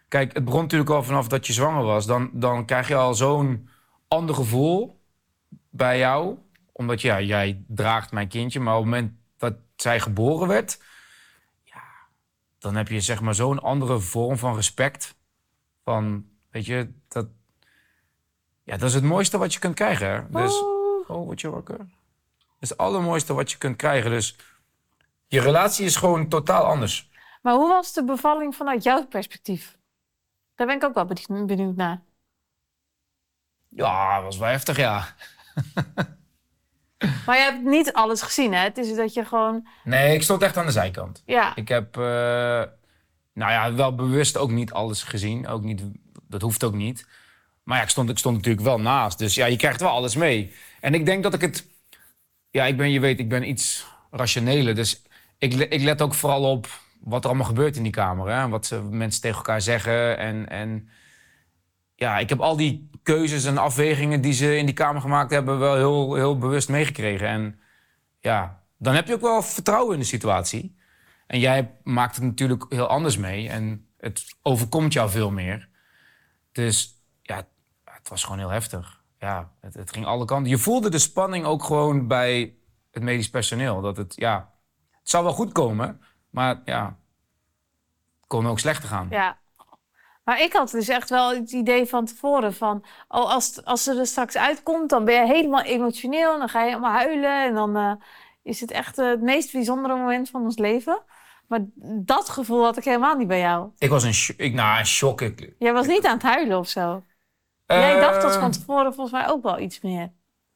Kijk, 0.08 0.34
het 0.34 0.46
begon 0.46 0.62
natuurlijk 0.62 0.90
al 0.90 1.04
vanaf 1.04 1.28
dat 1.28 1.48
je 1.48 1.54
zwanger 1.54 1.84
was. 1.84 2.06
Dan, 2.06 2.30
dan 2.34 2.66
krijg 2.66 2.88
je 2.88 2.96
al 2.96 3.14
zo'n 3.14 3.70
ander 4.08 4.36
gevoel 4.36 5.02
bij 5.70 5.98
jou. 5.98 6.38
Omdat 6.72 7.02
ja, 7.02 7.22
jij 7.22 7.64
draagt 7.68 8.12
mijn 8.12 8.28
kindje. 8.28 8.60
Maar 8.60 8.74
op 8.76 8.82
het 8.82 8.92
moment 8.92 9.12
dat 9.38 9.54
zij 9.76 10.00
geboren 10.00 10.48
werd... 10.48 10.82
Ja, 11.64 11.84
dan 12.60 12.76
heb 12.76 12.88
je 12.88 13.02
zeg 13.02 13.22
maar 13.22 13.36
zo'n 13.36 13.60
andere 13.60 14.00
vorm 14.00 14.38
van 14.38 14.56
respect. 14.56 15.16
Van, 15.84 16.26
weet 16.50 16.66
je, 16.66 16.94
dat... 17.08 17.28
Ja, 18.64 18.78
dat 18.78 18.90
is 18.90 18.96
het 18.96 19.04
mooiste 19.04 19.38
wat 19.38 19.54
je 19.54 19.60
kunt 19.60 19.76
krijgen. 19.76 20.08
Hè. 20.08 20.30
Dus, 20.30 20.62
Oh. 20.62 21.10
oh, 21.10 21.26
word 21.26 21.42
je 21.42 21.50
wakker? 21.50 21.80
Is 22.64 22.70
het 22.70 22.78
allermooiste 22.78 23.34
wat 23.34 23.52
je 23.52 23.58
kunt 23.58 23.76
krijgen. 23.76 24.12
Dus 24.12 24.36
je 25.28 25.42
relatie 25.42 25.86
is 25.86 25.96
gewoon 25.96 26.28
totaal 26.28 26.64
anders. 26.64 27.10
Maar 27.42 27.54
hoe 27.54 27.68
was 27.68 27.94
de 27.94 28.04
bevalling 28.04 28.56
vanuit 28.56 28.84
jouw 28.84 29.06
perspectief? 29.06 29.78
Daar 30.56 30.68
ben 30.68 30.76
ik 30.76 30.84
ook 30.84 30.94
wel 30.94 31.06
benieuwd- 31.06 31.48
benieuwd 31.48 31.76
naar. 31.76 32.02
Ja, 33.70 34.16
dat 34.16 34.24
was 34.24 34.38
wel 34.38 34.50
heftig, 34.50 34.78
ja. 34.78 35.06
Maar 37.26 37.38
je 37.38 37.44
hebt 37.44 37.64
niet 37.64 37.94
alles 37.94 38.22
gezien, 38.22 38.54
hè? 38.54 38.60
Het 38.60 38.78
is 38.78 38.96
dat 38.96 39.14
je 39.14 39.26
gewoon... 39.26 39.68
Nee, 39.84 40.16
ik 40.16 40.24
stond 40.24 40.42
echt 40.42 40.58
aan 40.58 40.66
de 40.66 40.72
zijkant. 40.72 41.24
Ja, 41.26 41.56
Ik 41.56 41.68
heb, 41.68 41.98
eh, 41.98 42.04
nou 43.34 43.52
ja, 43.52 43.74
wel 43.74 43.96
bewust 43.96 44.38
ook 44.38 44.52
niet 44.52 44.74
alles 44.74 45.04
gezien. 45.04 45.48
Ook 45.48 45.64
niet, 45.64 45.82
dat 46.28 46.42
hoeft 46.42 46.64
ook 46.64 46.74
niet. 46.74 47.08
Maar 47.64 47.78
ja, 47.78 47.84
ik 47.84 47.90
stond, 47.90 48.10
ik 48.10 48.18
stond 48.18 48.36
natuurlijk 48.36 48.64
wel 48.64 48.80
naast. 48.80 49.18
Dus 49.18 49.36
ja, 49.36 49.46
je 49.46 49.56
krijgt 49.56 49.82
wel 49.82 49.90
alles 49.90 50.16
mee. 50.16 50.54
En 50.80 50.94
ik 50.94 51.06
denk 51.06 51.24
dat 51.24 51.34
ik 51.34 51.42
het... 51.42 51.72
Ja, 52.54 52.66
ik 52.66 52.78
ben, 52.78 52.92
je 52.92 53.00
weet, 53.00 53.20
ik 53.20 53.30
ben 53.30 53.50
iets 53.50 53.86
rationeler. 54.12 54.76
Dus 54.76 55.02
ik, 55.38 55.54
ik 55.54 55.82
let 55.82 56.02
ook 56.02 56.14
vooral 56.14 56.52
op 56.52 56.68
wat 57.00 57.24
er 57.24 57.30
allemaal 57.30 57.48
gebeurt 57.48 57.76
in 57.76 57.84
die 57.84 57.92
kamer. 57.92 58.30
Hè? 58.30 58.50
Wat 58.50 58.66
ze, 58.66 58.82
mensen 58.82 59.22
tegen 59.22 59.38
elkaar 59.38 59.62
zeggen. 59.62 60.18
En, 60.18 60.50
en 60.50 60.90
ja, 61.96 62.18
ik 62.18 62.30
heb 62.30 62.40
al 62.40 62.56
die 62.56 62.90
keuzes 63.04 63.46
en 63.46 63.58
afwegingen 63.58 64.22
die 64.22 64.34
ze 64.34 64.58
in 64.58 64.66
die 64.66 64.76
kamer 64.76 65.02
gemaakt 65.02 65.32
hebben... 65.32 65.60
wel 65.60 65.76
heel, 65.76 66.16
heel 66.16 66.38
bewust 66.38 66.70
meegekregen. 66.70 67.28
En 67.28 67.60
ja, 68.20 68.64
dan 68.78 68.96
heb 68.96 69.08
je 69.08 69.14
ook 69.14 69.22
wel 69.22 69.42
vertrouwen 69.42 69.94
in 69.94 70.00
de 70.00 70.06
situatie. 70.06 70.78
En 71.28 71.40
jij 71.40 71.72
maakt 71.84 72.16
het 72.16 72.24
natuurlijk 72.24 72.66
heel 72.70 72.88
anders 72.88 73.18
mee. 73.18 73.50
En 73.50 73.88
het 73.98 74.36
overkomt 74.42 74.94
jou 74.94 75.10
veel 75.10 75.32
meer. 75.32 75.70
Dus 76.52 77.04
ja, 77.22 77.48
het 77.86 78.10
was 78.10 78.24
gewoon 78.24 78.40
heel 78.40 78.50
heftig. 78.50 79.03
Ja, 79.24 79.52
het, 79.62 79.74
het 79.74 79.92
ging 79.94 80.06
alle 80.06 80.26
kanten. 80.26 80.50
Je 80.50 80.58
voelde 80.58 80.90
de 80.90 81.00
spanning 81.00 81.46
ook 81.46 81.64
gewoon 81.64 82.08
bij 82.08 82.56
het 82.92 83.04
medisch 83.04 83.30
personeel. 83.30 83.82
Dat 83.82 83.98
het, 83.98 84.14
ja, 84.16 84.54
het 84.92 85.10
zou 85.10 85.24
wel 85.24 85.34
goed 85.34 85.52
komen. 85.52 86.02
Maar 86.30 86.62
ja, 86.66 86.86
het 88.20 88.28
kon 88.28 88.48
ook 88.48 88.60
slechter 88.60 88.90
gaan. 88.90 89.08
ja. 89.10 89.42
Maar 90.24 90.42
ik 90.42 90.54
had 90.54 90.72
dus 90.72 90.88
echt 90.88 91.10
wel 91.10 91.34
het 91.34 91.52
idee 91.52 91.86
van 91.86 92.06
tevoren 92.06 92.54
van... 92.54 92.86
Oh, 93.08 93.30
als, 93.30 93.66
als 93.66 93.84
ze 93.84 94.00
er 94.00 94.08
straks 94.08 94.38
uitkomt, 94.38 94.90
dan 94.90 95.06
ben 95.06 95.16
je 95.16 95.34
helemaal 95.34 95.62
emotioneel. 95.62 96.38
Dan 96.38 96.50
ga 96.50 96.62
je 96.62 96.68
helemaal 96.68 96.92
huilen. 96.92 97.44
En 97.46 97.54
dan 97.54 97.78
eh, 97.78 97.92
is 98.44 98.62
het 98.62 98.72
echt 98.72 98.98
eh, 98.98 99.08
het 99.08 99.22
meest 99.22 99.52
bijzondere 99.52 99.96
moment 99.96 100.30
van 100.30 100.42
ons 100.42 100.58
leven. 100.58 101.02
Maar 101.48 101.60
dat 101.82 102.30
gevoel 102.30 102.64
had 102.64 102.78
ik 102.78 102.84
helemaal 102.84 103.16
niet 103.16 103.28
bij 103.28 103.40
jou. 103.40 103.70
Ik 103.78 103.90
was 103.90 104.04
een, 104.04 104.36
ik, 104.46 104.54
nou, 104.54 104.80
een 104.80 104.86
shock. 104.86 105.22
Ik, 105.22 105.54
Jij 105.60 105.74
was 105.74 105.88
niet 105.88 106.06
aan 106.06 106.14
het 106.14 106.24
huilen 106.24 106.58
of 106.60 106.68
zo. 106.68 107.04
Jij 107.80 108.00
dacht 108.00 108.22
dat 108.22 108.34
Eh, 108.34 108.40
van 108.40 108.52
tevoren 108.52 108.94
volgens 108.94 109.12
mij 109.12 109.30
ook 109.30 109.44
wel 109.44 109.60
iets 109.60 109.82
meer. 109.82 110.12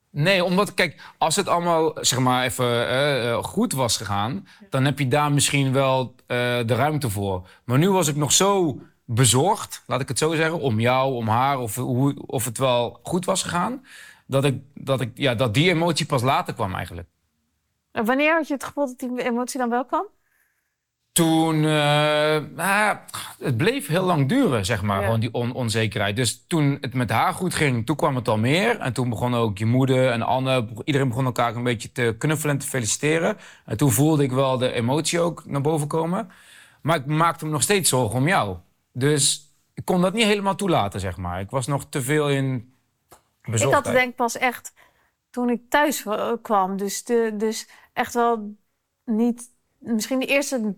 Nee, 0.10 0.44
omdat, 0.44 0.74
kijk, 0.74 1.02
als 1.18 1.36
het 1.36 1.48
allemaal, 1.48 1.92
zeg 2.02 2.20
maar, 2.20 2.44
even 2.44 2.66
eh, 2.66 3.32
eh, 3.32 3.44
goed 3.44 3.74
was 3.74 3.98
gegaan... 3.98 4.48
dan 4.70 4.86
heb 4.86 5.00
je 5.00 5.08
daar 5.08 5.32
misschien 5.32 5.74
wel 5.74 6.16
eh, 6.28 6.38
de 6.66 6.76
ruimte 6.76 7.10
voor. 7.10 7.48
Maar 7.66 7.78
nu 7.78 7.90
was 7.92 8.08
ik 8.08 8.16
nog 8.16 8.32
zo 8.32 8.80
bezorgd, 9.06 9.84
laat 9.88 10.02
ik 10.02 10.08
het 10.08 10.18
zo 10.18 10.36
zeggen... 10.36 10.60
om 10.60 10.80
jou, 10.80 11.14
om 11.14 11.28
haar, 11.28 11.60
of, 11.60 11.76
hoe, 11.76 12.14
of 12.26 12.46
het 12.46 12.58
wel 12.58 13.00
goed 13.04 13.26
was 13.26 13.44
gegaan... 13.44 13.86
dat, 14.26 14.44
ik, 14.44 14.62
dat, 14.74 15.02
ik, 15.02 15.12
ja, 15.14 15.36
dat 15.36 15.54
die 15.54 15.70
emotie 15.70 16.06
pas 16.06 16.22
later 16.22 16.54
kwam 16.54 16.76
eigenlijk. 16.76 17.08
En 17.92 18.06
wanneer 18.06 18.34
had 18.36 18.48
je 18.48 18.54
het 18.54 18.64
gevoel 18.64 18.86
dat 18.86 19.00
die 19.00 19.24
emotie 19.24 19.60
dan 19.60 19.70
wel 19.70 19.86
kwam? 19.86 20.06
Toen, 21.18 21.56
eh, 21.56 21.70
nou, 22.56 22.98
het 23.40 23.58
bleef 23.58 23.88
heel 23.88 24.04
lang 24.04 24.30
duren, 24.30 24.66
zeg 24.66 24.82
maar, 24.82 25.00
Ja. 25.00 25.04
gewoon 25.06 25.20
die 25.20 25.34
on- 25.34 25.54
onzekerheid. 25.54 26.16
Dus 26.16 26.44
toen 26.48 26.78
het 26.82 26.94
met 26.94 27.10
haar 27.10 27.34
goed 27.34 27.54
ging, 27.56 27.86
toen 27.86 27.96
kwam 27.96 28.16
het 28.16 28.28
al 28.28 28.38
meer. 28.38 28.80
En 28.80 28.94
toen 28.94 29.10
begon 29.10 29.36
ook 29.36 29.58
je 29.58 29.66
moeder 29.66 30.12
en 30.12 30.22
Anne, 30.22 30.68
iedereen 30.84 31.08
begon 31.08 31.26
elkaar 31.26 31.56
een 31.56 31.64
beetje 31.64 31.92
te 31.92 32.16
knuffelen 32.18 32.54
en 32.56 32.62
te 32.62 32.68
feliciteren. 32.68 33.38
En 33.66 33.78
toen 33.78 33.92
voelde 33.92 34.24
ik 34.24 34.32
wel 34.32 34.58
de 34.58 34.72
emotie 34.72 35.20
ook 35.20 35.46
naar 35.46 35.62
boven 35.62 35.88
komen. 35.88 36.32
Maar 36.82 36.98
ik 36.98 37.06
maakte 37.06 37.46
me 37.46 37.52
nog 37.52 37.62
steeds 37.62 37.90
zorgen 37.90 38.20
om 38.20 38.28
jou. 38.28 38.58
Dus 38.94 39.52
ik 39.74 39.86
kon 39.86 40.02
dat 40.02 40.14
niet 40.14 40.26
helemaal 40.26 40.56
toelaten, 40.56 41.00
zeg 41.00 41.18
maar. 41.18 41.40
Ik 41.40 41.50
was 41.50 41.68
nog 41.68 41.86
te 41.90 42.02
veel 42.02 42.30
in 42.30 42.56
Ik 43.12 43.52
bezorgdheid. 43.52 43.74
had 43.74 43.86
het 43.86 43.94
denk 43.96 44.10
ik 44.10 44.16
pas 44.16 44.38
echt 44.38 44.74
toen 45.30 45.50
ik 45.50 45.62
thuis 45.70 46.06
eh, 46.06 46.32
kwam. 46.42 46.78
Dus, 46.78 47.04
de, 47.04 47.34
dus 47.38 47.68
echt 47.94 48.14
wel 48.14 48.56
niet... 49.06 49.56
Misschien 49.80 50.20
de 50.20 50.26
eerste 50.26 50.76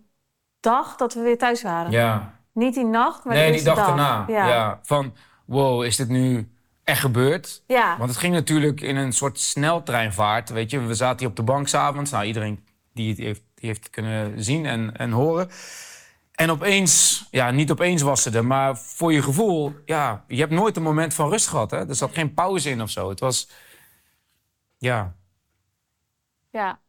dag 0.59 0.95
dat 0.95 1.13
we 1.13 1.21
weer 1.21 1.37
thuis 1.37 1.61
waren. 1.61 1.91
Ja. 1.91 2.37
Niet 2.53 2.73
die 2.73 2.85
nacht, 2.85 3.23
maar 3.23 3.35
Nee, 3.35 3.51
die 3.51 3.63
dag 3.63 3.85
daarna. 3.85 4.25
Ja. 4.27 4.47
Ja, 4.47 4.79
van 4.83 5.15
wow, 5.45 5.83
is 5.83 5.95
dit 5.95 6.09
nu 6.09 6.51
echt 6.83 6.99
gebeurd? 6.99 7.63
Ja. 7.67 7.97
Want 7.97 8.09
het 8.09 8.19
ging 8.19 8.33
natuurlijk 8.33 8.81
in 8.81 8.95
een 8.95 9.13
soort 9.13 9.39
sneltreinvaart. 9.39 10.49
Weet 10.49 10.71
je, 10.71 10.79
we 10.79 10.93
zaten 10.95 11.19
hier 11.19 11.27
op 11.29 11.35
de 11.35 11.43
bank 11.43 11.67
s'avonds. 11.67 12.11
Nou, 12.11 12.25
iedereen 12.25 12.65
die 12.93 13.09
het 13.09 13.17
heeft, 13.17 13.41
die 13.55 13.69
heeft 13.69 13.89
kunnen 13.89 14.43
zien 14.43 14.65
en, 14.65 14.97
en 14.97 15.11
horen. 15.11 15.49
En 16.31 16.51
opeens, 16.51 17.25
ja, 17.31 17.51
niet 17.51 17.71
opeens 17.71 18.01
was 18.01 18.21
ze 18.21 18.29
er, 18.31 18.45
maar 18.45 18.77
voor 18.77 19.13
je 19.13 19.21
gevoel, 19.21 19.73
ja, 19.85 20.23
je 20.27 20.39
hebt 20.39 20.51
nooit 20.51 20.77
een 20.77 20.83
moment 20.83 21.13
van 21.13 21.29
rust 21.29 21.47
gehad. 21.47 21.71
Hè? 21.71 21.87
Er 21.87 21.95
zat 21.95 22.13
geen 22.13 22.33
pauze 22.33 22.69
in 22.69 22.81
of 22.81 22.89
zo. 22.89 23.09
Het 23.09 23.19
was, 23.19 23.49
ja, 24.77 25.15
Ja. 26.51 26.79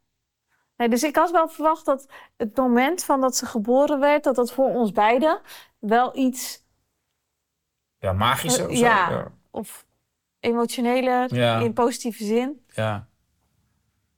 Nee, 0.80 0.88
dus 0.88 1.02
ik 1.02 1.16
had 1.16 1.30
wel 1.30 1.48
verwacht 1.48 1.84
dat 1.84 2.06
het 2.36 2.56
moment 2.56 3.04
van 3.04 3.20
dat 3.20 3.36
ze 3.36 3.46
geboren 3.46 4.00
werd, 4.00 4.24
dat 4.24 4.34
dat 4.34 4.52
voor 4.52 4.68
ons 4.68 4.92
beiden 4.92 5.40
wel 5.78 6.16
iets 6.16 6.64
Ja, 7.98 8.12
magischer 8.12 8.68
of 8.68 8.74
zo. 8.76 8.80
Ja. 8.84 9.10
Ja. 9.10 9.32
of 9.50 9.86
emotioneler 10.38 11.34
Ja. 11.34 11.58
in 11.58 11.72
positieve 11.72 12.24
zin. 12.24 12.64
ja. 12.74 13.08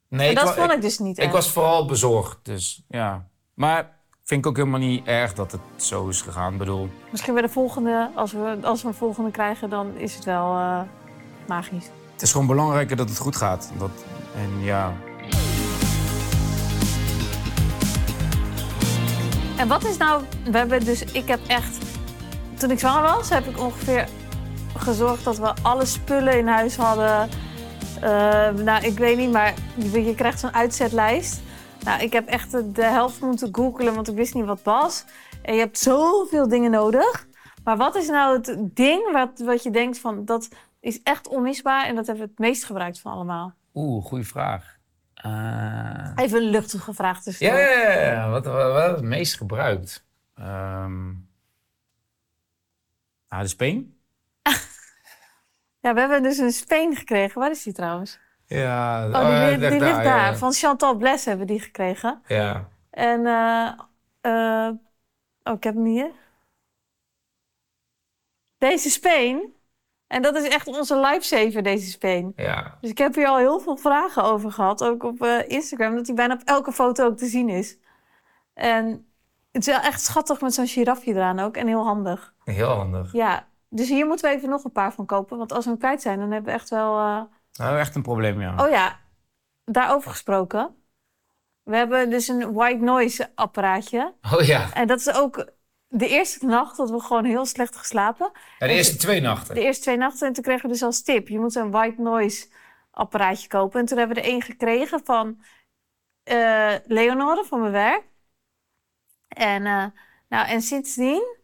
Nee, 0.07 0.29
en 0.29 0.35
dat 0.35 0.53
vond 0.55 0.71
ik 0.71 0.81
dus 0.81 0.99
niet 0.99 1.17
ik 1.19 1.31
was 1.31 1.49
vooral 1.51 1.85
bezorgd. 1.85 2.39
Dus 2.45 2.83
ja. 2.87 3.27
Maar 3.53 3.99
vind 4.23 4.39
ik 4.45 4.47
ook 4.51 4.57
helemaal 4.57 4.79
niet 4.79 5.07
erg 5.07 5.33
dat 5.33 5.51
het 5.51 5.61
zo 5.75 6.07
is 6.07 6.21
gegaan. 6.21 6.51
Ik 6.53 6.59
bedoel, 6.59 6.89
Misschien 7.11 7.33
bij 7.33 7.41
de 7.43 7.49
volgende, 7.49 8.09
als 8.15 8.31
we, 8.31 8.57
als 8.63 8.81
we 8.81 8.87
een 8.87 8.93
volgende 8.93 9.31
krijgen, 9.31 9.69
dan 9.69 9.95
is 9.97 10.15
het 10.15 10.23
wel 10.25 10.55
eh, 10.57 10.81
magisch. 11.47 11.89
het 12.11 12.21
is 12.21 12.31
gewoon 12.31 12.47
belangrijker 12.47 12.95
dat 12.95 13.09
het 13.09 13.17
goed 13.17 13.35
gaat. 13.35 13.71
Dat, 13.77 13.91
en 14.35 14.59
ja, 14.61 14.93
En 19.63 19.69
wat 19.69 19.85
is 19.85 19.97
nou, 19.97 20.23
we 20.43 20.57
hebben 20.57 20.85
dus, 20.85 21.03
ik 21.03 21.27
heb 21.27 21.39
echt, 21.47 21.77
toen 22.57 22.71
ik 22.71 22.79
zwanger 22.79 23.01
was, 23.01 23.29
heb 23.29 23.45
ik 23.45 23.59
ongeveer 23.59 24.07
gezorgd 24.77 25.23
dat 25.23 25.37
we 25.37 25.53
alle 25.61 25.85
spullen 25.85 26.37
in 26.37 26.47
huis 26.47 26.75
hadden. 26.75 27.29
Eh, 28.01 28.49
nou, 28.49 28.85
ik 28.85 28.97
weet 28.97 29.17
niet, 29.17 29.31
maar 29.31 29.53
je, 29.75 30.13
krijgt 30.15 30.39
zo'n 30.39 30.53
uitzetlijst. 30.53 31.41
Nou, 31.83 32.01
ik 32.01 32.13
heb 32.13 32.27
echt 32.27 32.51
de, 32.51 32.71
de 32.71 32.83
helft 32.83 33.21
moeten 33.21 33.49
googelen, 33.51 33.93
want 33.93 34.07
ik 34.07 34.15
wist 34.15 34.33
niet 34.33 34.45
wat 34.45 34.63
was. 34.63 35.05
En 35.41 35.53
je 35.53 35.59
hebt 35.59 35.79
zoveel 35.79 36.47
dingen 36.47 36.71
nodig. 36.71 37.27
Maar 37.63 37.77
wat 37.77 37.95
is 37.95 38.07
nou 38.07 38.37
het 38.37 38.57
ding 38.59 39.11
wat, 39.11 39.39
wat 39.45 39.63
je 39.63 39.71
denkt 39.71 39.99
van, 39.99 40.25
dat 40.25 40.49
is 40.79 41.01
echt 41.03 41.27
onmisbaar 41.27 41.85
en 41.85 41.95
dat 41.95 42.07
hebben 42.07 42.25
we 42.25 42.29
het 42.29 42.39
meest 42.39 42.63
gebruikt 42.63 42.99
van 42.99 43.11
allemaal? 43.11 43.53
oeh, 43.73 44.05
goede 44.05 44.23
vraag. 44.23 44.72
Even 46.15 46.41
een 46.41 46.49
luchtige 46.49 46.93
vraag 46.93 47.23
Ja, 47.23 47.57
ja, 47.57 47.69
ja, 47.69 47.91
ja. 47.91 48.29
Wat, 48.29 48.45
wat, 48.45 48.71
wat 48.71 48.95
het 48.95 49.01
meest 49.01 49.37
gebruikt? 49.37 50.05
Ehm 50.35 51.09
ah, 53.27 53.39
de 53.39 53.47
speen? 53.47 53.97
Ja, 55.79 55.93
we 55.93 55.99
hebben 55.99 56.23
dus 56.23 56.37
een 56.37 56.51
speen 56.51 56.95
gekregen. 56.95 57.41
Waar 57.41 57.51
is 57.51 57.63
die 57.63 57.73
trouwens? 57.73 58.19
Ja, 58.45 59.07
Oh, 59.07 59.47
die, 59.47 59.57
die 59.57 59.79
ligt 59.79 60.03
daar. 60.03 60.31
ja. 60.31 60.35
Van 60.35 60.53
Chantal 60.53 60.97
Bles 60.97 61.25
hebben 61.25 61.47
we 61.47 61.53
die 61.53 61.61
gekregen. 61.61 62.21
Ja. 62.27 62.67
En, 62.89 63.25
eh, 63.25 63.71
eh, 64.21 64.73
oh, 65.43 65.53
ik 65.53 65.63
heb 65.63 65.73
hem 65.75 65.85
hier. 65.85 66.11
Deze 68.57 68.89
speen. 68.89 69.53
En 70.07 70.21
dat 70.21 70.35
is 70.35 70.47
echt 70.47 70.67
onze 70.67 70.99
lifesaver, 70.99 71.63
deze 71.63 71.89
speen. 71.89 72.33
ja. 72.35 72.77
Dus 72.81 72.89
ik 72.89 72.97
heb 72.97 73.15
hier 73.15 73.27
al 73.27 73.37
heel 73.37 73.59
veel 73.59 73.75
vragen 73.77 74.23
over 74.23 74.51
gehad. 74.51 74.83
Ook 74.83 75.03
op 75.03 75.21
eh, 75.21 75.49
Instagram. 75.49 75.95
Dat 75.95 76.05
hij 76.07 76.15
bijna 76.15 76.33
op 76.33 76.41
elke 76.45 76.71
foto 76.71 77.05
ook 77.05 77.17
te 77.17 77.25
zien 77.25 77.49
is. 77.49 77.77
En 78.53 79.07
het 79.51 79.67
is 79.67 79.73
wel 79.73 79.81
echt 79.83 80.01
schattig 80.01 80.41
met 80.41 80.53
zo'n 80.53 80.67
girafje 80.67 81.13
eraan 81.13 81.39
ook. 81.39 81.57
En 81.57 81.67
heel 81.67 81.83
handig. 81.83 82.33
Heel 82.43 82.67
handig. 82.69 83.13
Ja, 83.13 83.47
dus 83.69 83.89
hier 83.89 84.05
moeten 84.05 84.29
we 84.29 84.35
even 84.35 84.49
nog 84.49 84.63
een 84.63 84.71
paar 84.71 84.93
van 84.93 85.05
kopen. 85.05 85.37
Want 85.37 85.51
als 85.51 85.63
we 85.63 85.69
hem 85.69 85.79
kwijt 85.79 86.01
zijn, 86.01 86.19
dan 86.19 86.31
hebben 86.31 86.53
we 86.53 86.59
echt 86.59 86.69
wel... 86.69 86.97
eh, 86.99 87.21
Nou, 87.53 87.77
echt 87.79 87.95
een 87.95 88.01
probleem, 88.01 88.41
ja. 88.41 88.55
Oh 88.65 88.69
ja, 88.69 88.99
daarover 89.65 90.11
gesproken. 90.11 90.75
We 91.63 91.75
hebben 91.75 92.09
dus 92.09 92.27
een 92.27 92.53
white 92.53 92.83
noise 92.83 93.31
apparaatje. 93.35 94.13
Oh 94.33 94.41
ja. 94.41 94.73
En 94.73 94.87
dat 94.87 94.99
is 94.99 95.13
ook 95.13 95.47
de 95.95 96.07
eerste 96.07 96.45
nacht 96.45 96.77
dat 96.77 96.89
we 96.89 96.99
gewoon 96.99 97.25
heel 97.25 97.45
slecht 97.45 97.75
geslapen. 97.75 98.31
ja 98.59 98.67
de 98.67 98.73
eerste 98.73 98.95
twee 98.95 99.21
nachten. 99.21 99.55
De 99.55 99.61
eerste 99.61 99.81
twee 99.83 99.97
nachten. 99.97 100.27
En 100.27 100.33
toen 100.33 100.43
kregen 100.43 100.61
we 100.61 100.67
dus 100.67 100.83
als 100.83 101.03
tip, 101.03 101.27
je 101.27 101.39
moet 101.39 101.55
een 101.55 101.71
white 101.71 102.01
noise 102.01 102.47
apparaatje 102.91 103.47
kopen. 103.47 103.79
En 103.79 103.85
toen 103.85 103.97
hebben 103.97 104.15
we 104.15 104.21
er 104.21 104.27
één 104.27 104.41
gekregen 104.41 105.01
van 105.03 105.43
eh 106.23 106.73
Leonore 106.85 107.43
van 107.43 107.59
mijn 107.59 107.71
werk. 107.71 108.03
En, 109.27 109.65
eh, 109.65 109.85
nou, 110.29 110.47
en 110.47 110.61
sindsdien, 110.61 111.37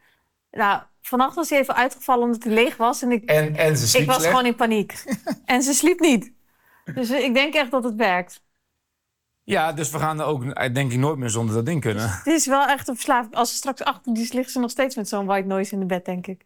nou, 0.52 0.82
vannacht 1.02 1.36
was 1.36 1.50
hij 1.50 1.60
even 1.60 1.76
uitgevallen 1.76 2.26
omdat 2.26 2.44
hij 2.44 2.54
leeg 2.54 2.78
was. 2.78 3.02
En 3.02 3.12
ik, 3.12 3.26
En, 3.26 3.56
en 3.56 3.78
ze 3.78 3.88
sliep 3.88 4.02
ik 4.02 4.08
was 4.08 4.16
slecht. 4.18 4.32
gewoon 4.32 4.46
in 4.46 4.56
paniek. 4.56 5.04
en 5.46 5.62
ze 5.64 5.74
sliep 5.74 6.00
niet. 6.00 6.32
Dus 6.94 7.10
ik 7.10 7.34
denk 7.34 7.54
echt 7.54 7.72
dat 7.72 7.84
het 7.84 7.96
werkt. 7.96 8.44
Ja, 9.50 9.74
dus 9.74 9.90
we 9.92 10.00
gaan 10.00 10.20
er 10.20 10.26
ook 10.26 10.44
eh, 10.44 10.74
denk 10.74 10.92
ik 10.92 10.98
nooit 10.98 11.18
meer 11.18 11.30
zonder 11.30 11.56
dat 11.56 11.66
ding 11.66 11.82
kunnen. 11.82 12.10
Het 12.10 12.26
is 12.28 12.46
wel 12.46 12.66
echt 12.68 12.88
een 12.88 12.96
verslaving. 12.96 13.36
Als 13.36 13.50
ze 13.50 13.56
straks 13.56 13.84
achter 13.84 14.14
die 14.14 14.24
is, 14.24 14.32
ligt 14.32 14.52
ze 14.52 14.60
nog 14.60 14.72
steeds 14.72 14.96
met 14.96 15.08
zo'n 15.10 15.26
white 15.26 15.48
noise 15.48 15.74
in 15.74 15.80
de 15.80 15.86
bed, 15.86 16.06
denk 16.06 16.28
ik. 16.28 16.46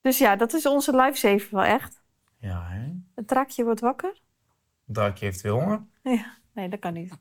Dus 0.00 0.18
ja, 0.18 0.36
dat 0.36 0.52
is 0.52 0.66
onze 0.66 0.96
lifesaver 0.96 1.48
wel 1.50 1.64
echt. 1.64 2.02
Ja, 2.38 2.66
hè? 2.68 2.92
Het 3.14 3.28
draakje 3.28 3.64
wordt 3.64 3.80
wakker. 3.80 4.20
Draakje 4.84 5.24
heeft 5.24 5.40
weer 5.40 5.52
honger. 5.52 5.86
Ja, 6.02 6.36
nee, 6.52 6.68
dat 6.68 6.78
kan 6.78 6.92
niet. 6.92 7.12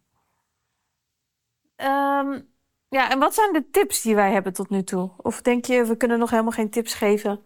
Ehm, 1.75 2.39
ja, 2.89 3.11
en 3.11 3.19
wat 3.19 3.33
zijn 3.33 3.53
de 3.53 3.69
tips 3.71 4.01
die 4.01 4.15
wij 4.15 4.31
hebben 4.31 4.53
tot 4.53 4.69
nu 4.69 4.83
toe? 4.83 5.11
Of 5.17 5.41
denk 5.41 5.65
je, 5.65 5.85
we 5.85 5.97
kunnen 5.97 6.19
nog 6.19 6.29
helemaal 6.29 6.51
geen 6.51 6.69
tips 6.69 6.93
geven? 6.93 7.43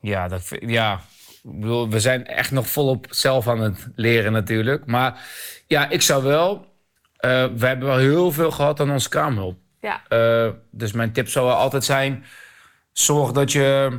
Ja, 0.00 0.28
dat, 0.28 0.42
vind- 0.42 0.70
ja. 0.70 1.00
Bedoel, 1.48 1.88
we 1.88 2.00
zijn 2.00 2.26
echt 2.26 2.50
nog 2.50 2.66
volop 2.68 3.06
zelf 3.10 3.48
aan 3.48 3.60
het 3.60 3.88
leren 3.94 4.32
natuurlijk. 4.32 4.86
Maar 4.86 5.20
ja, 5.66 5.88
ik 5.88 6.02
zou 6.02 6.22
wel... 6.22 6.66
eh, 7.16 7.30
we 7.56 7.66
hebben 7.66 7.88
wel 7.88 7.96
heel 7.96 8.32
veel 8.32 8.50
gehad 8.50 8.80
aan 8.80 8.90
onze 8.90 9.08
kraamhulp. 9.08 9.58
Ja, 9.80 10.02
Eh, 10.08 10.48
dus 10.70 10.92
mijn 10.92 11.12
tip 11.12 11.28
zou 11.28 11.46
wel 11.46 11.54
altijd 11.54 11.84
zijn... 11.84 12.24
zorg 12.92 13.32
dat 13.32 13.52
je, 13.52 13.98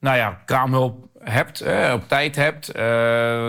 nou 0.00 0.16
ja, 0.16 0.42
kraamhulp 0.44 1.08
hebt, 1.18 1.60
eh, 1.60 1.92
op 1.94 2.08
tijd 2.08 2.36
hebt. 2.36 2.74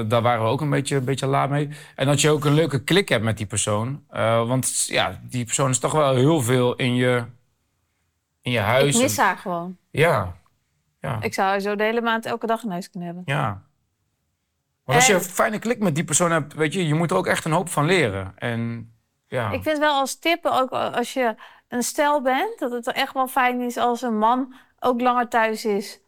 Daar 0.09 0.21
waren 0.21 0.43
we 0.43 0.49
ook 0.49 0.61
een 0.61 0.69
beetje, 0.69 0.95
een 0.95 1.03
beetje 1.05 1.25
laat 1.27 1.49
mee. 1.49 1.69
En 1.95 2.05
dat 2.05 2.21
je 2.21 2.29
ook 2.29 2.45
een 2.45 2.53
leuke 2.53 2.83
klik 2.83 3.09
hebt 3.09 3.23
met 3.23 3.37
die 3.37 3.45
persoon. 3.45 4.03
Want 4.47 4.85
ja, 4.87 5.19
die 5.23 5.45
persoon 5.45 5.69
is 5.69 5.79
toch 5.79 5.91
wel 5.91 6.15
heel 6.15 6.41
veel 6.41 6.75
in 6.75 6.95
je, 6.95 7.23
in 8.41 8.51
je 8.51 8.59
huis. 8.59 8.95
ik 8.95 9.01
mis 9.01 9.17
haar 9.17 9.37
gewoon. 9.37 9.77
Ja, 9.91 10.35
ja, 11.01 11.21
Ik 11.21 11.33
zou 11.33 11.59
zo 11.59 11.75
de 11.75 11.83
hele 11.83 12.01
maand 12.01 12.25
elke 12.25 12.45
dag 12.47 12.63
in 12.63 12.69
huis 12.71 12.89
kunnen 12.89 13.07
hebben. 13.15 13.33
ja. 13.35 13.69
Want 14.83 14.97
als 14.97 15.07
je 15.07 15.13
En- 15.13 15.19
een 15.19 15.25
fijne 15.25 15.59
klik 15.59 15.79
met 15.79 15.95
die 15.95 16.03
persoon 16.03 16.31
hebt, 16.31 16.53
weet 16.53 16.73
je, 16.73 16.87
je 16.87 16.93
moet 16.93 17.11
er 17.11 17.17
ook 17.17 17.27
echt 17.27 17.45
een 17.45 17.51
hoop 17.51 17.69
van 17.69 17.85
leren. 17.85 18.33
En 18.37 18.91
ja, 19.27 19.51
Ik 19.51 19.63
vind 19.63 19.77
wel 19.77 19.93
als 19.99 20.19
tip, 20.19 20.45
ook 20.45 20.69
als 20.71 21.13
je 21.13 21.35
een 21.67 21.83
stel 21.83 22.21
bent, 22.21 22.59
dat 22.59 22.71
het 22.71 22.87
echt 22.91 23.13
wel 23.13 23.27
fijn 23.27 23.61
is 23.61 23.77
als 23.77 24.01
een 24.01 24.17
man 24.17 24.53
ook 24.79 25.01
langer 25.01 25.27
thuis 25.27 25.65
is. 25.65 25.99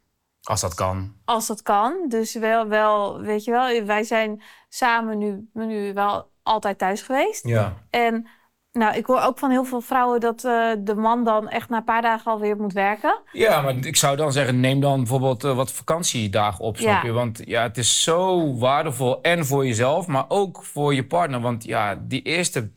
als 0.41 0.62
dat 0.62 0.73
kan. 0.73 1.15
Als 1.25 1.47
dat 1.47 1.62
kan. 1.62 2.06
Dus 2.08 2.34
wel, 2.36 2.67
wel 2.67 3.21
weet 3.21 3.43
je 3.43 3.51
wel, 3.51 3.84
wij 3.86 4.03
zijn 4.03 4.41
samen 4.69 5.17
nu, 5.17 5.49
nu 5.53 5.93
wel 5.93 6.32
altijd 6.43 6.77
thuis 6.77 7.01
geweest. 7.01 7.47
Ja. 7.47 7.73
En 7.89 8.27
nou, 8.73 8.95
ik 8.95 9.05
hoor 9.05 9.21
ook 9.21 9.38
van 9.39 9.49
heel 9.51 9.63
veel 9.63 9.81
vrouwen 9.81 10.19
dat 10.19 10.43
eh, 10.43 10.71
de 10.79 10.95
man 10.95 11.23
dan 11.23 11.49
echt 11.49 11.69
na 11.69 11.77
een 11.77 11.83
paar 11.83 12.01
dagen 12.01 12.31
alweer 12.31 12.57
moet 12.57 12.73
werken. 12.73 13.19
Ja, 13.31 13.62
maar 13.62 13.75
ik 13.75 13.95
zou 13.95 14.15
dan 14.15 14.31
zeggen, 14.31 14.59
neem 14.59 14.79
dan 14.79 14.97
bijvoorbeeld 14.97 15.43
eh, 15.43 15.55
wat 15.55 15.71
vakantiedagen 15.71 16.63
op, 16.63 16.77
snap 16.77 16.89
Ja. 17.01 17.07
je? 17.07 17.12
Want 17.12 17.41
ja, 17.45 17.62
het 17.62 17.77
is 17.77 18.03
zo 18.03 18.53
waardevol 18.57 19.21
en 19.21 19.45
voor 19.45 19.65
jezelf, 19.65 20.07
maar 20.07 20.25
ook 20.27 20.63
voor 20.63 20.93
je 20.93 21.05
partner. 21.05 21.39
Want 21.39 21.63
ja, 21.63 21.95
die 22.01 22.21
eerste 22.21 22.69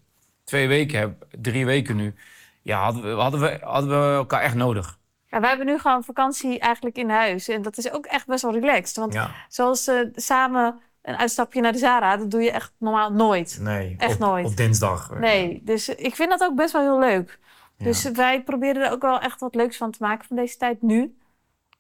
twee 0.44 0.68
weken, 0.68 1.18
drie 1.40 1.64
weken 1.66 1.96
nu, 1.96 2.14
ja, 2.62 2.82
hadden 2.82 3.02
we, 3.02 3.20
hadden 3.20 3.40
we, 3.40 3.58
hadden 3.62 3.90
we 3.90 4.14
elkaar 4.16 4.40
echt 4.40 4.54
nodig. 4.54 4.98
Ja, 5.30 5.40
wij 5.40 5.48
hebben 5.48 5.66
nu 5.66 5.78
gewoon 5.78 6.04
vakantie 6.04 6.58
eigenlijk 6.58 6.96
in 6.96 7.10
huis. 7.10 7.48
En 7.48 7.62
dat 7.62 7.76
is 7.76 7.90
ook 7.92 8.06
echt 8.06 8.26
best 8.26 8.42
wel 8.42 8.52
relaxed. 8.52 8.96
Want 8.96 9.12
Ja. 9.12 9.30
zoals 9.48 9.84
ze 9.84 10.10
samen 10.14 10.80
een 11.06 11.16
uitstapje 11.16 11.60
naar 11.60 11.72
de 11.72 11.78
Zara. 11.78 12.16
Dat 12.16 12.30
doe 12.30 12.42
je 12.42 12.50
echt 12.50 12.72
normaal 12.78 13.12
nooit. 13.12 13.58
Nee, 13.60 13.94
Echt 13.98 14.14
op, 14.14 14.18
nooit. 14.20 14.46
Op 14.46 14.56
dinsdag. 14.56 15.10
Nee, 15.18 15.60
dus 15.64 15.88
ik 15.88 16.14
vind 16.14 16.30
dat 16.30 16.42
ook 16.42 16.54
best 16.54 16.72
wel 16.72 16.82
heel 16.82 16.98
leuk. 16.98 17.38
Ja. 17.76 17.84
Dus 17.84 18.10
wij 18.10 18.42
proberen 18.42 18.82
er 18.82 18.90
ook 18.92 19.02
wel 19.02 19.20
echt 19.20 19.40
wat 19.40 19.54
leuks 19.54 19.76
van 19.76 19.90
te 19.90 19.98
maken 20.00 20.26
van 20.26 20.36
deze 20.36 20.56
tijd 20.56 20.82
nu. 20.82 21.16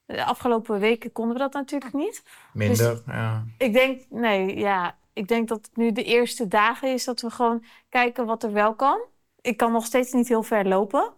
De 0.06 0.24
afgelopen 0.24 0.78
weken 0.78 1.12
konden 1.12 1.32
we 1.32 1.38
dat 1.42 1.52
natuurlijk 1.52 1.92
niet. 1.92 2.22
Minder, 2.52 3.02
ja. 3.06 3.44
Ik 3.58 3.72
denk, 3.72 4.02
nee, 4.10 4.56
ja, 4.58 4.96
ik 5.12 5.28
denk 5.28 5.48
dat 5.48 5.58
het 5.66 5.76
nu 5.76 5.92
de 5.92 6.04
eerste 6.04 6.48
dagen 6.48 6.92
is 6.92 7.04
dat 7.04 7.20
we 7.20 7.30
gewoon 7.30 7.64
kijken 7.88 8.26
wat 8.26 8.42
er 8.42 8.52
wel 8.52 8.74
kan. 8.74 9.00
Ik 9.40 9.56
kan 9.56 9.72
nog 9.72 9.84
steeds 9.84 10.12
niet 10.12 10.28
heel 10.28 10.42
ver 10.42 10.66
lopen. 10.68 11.12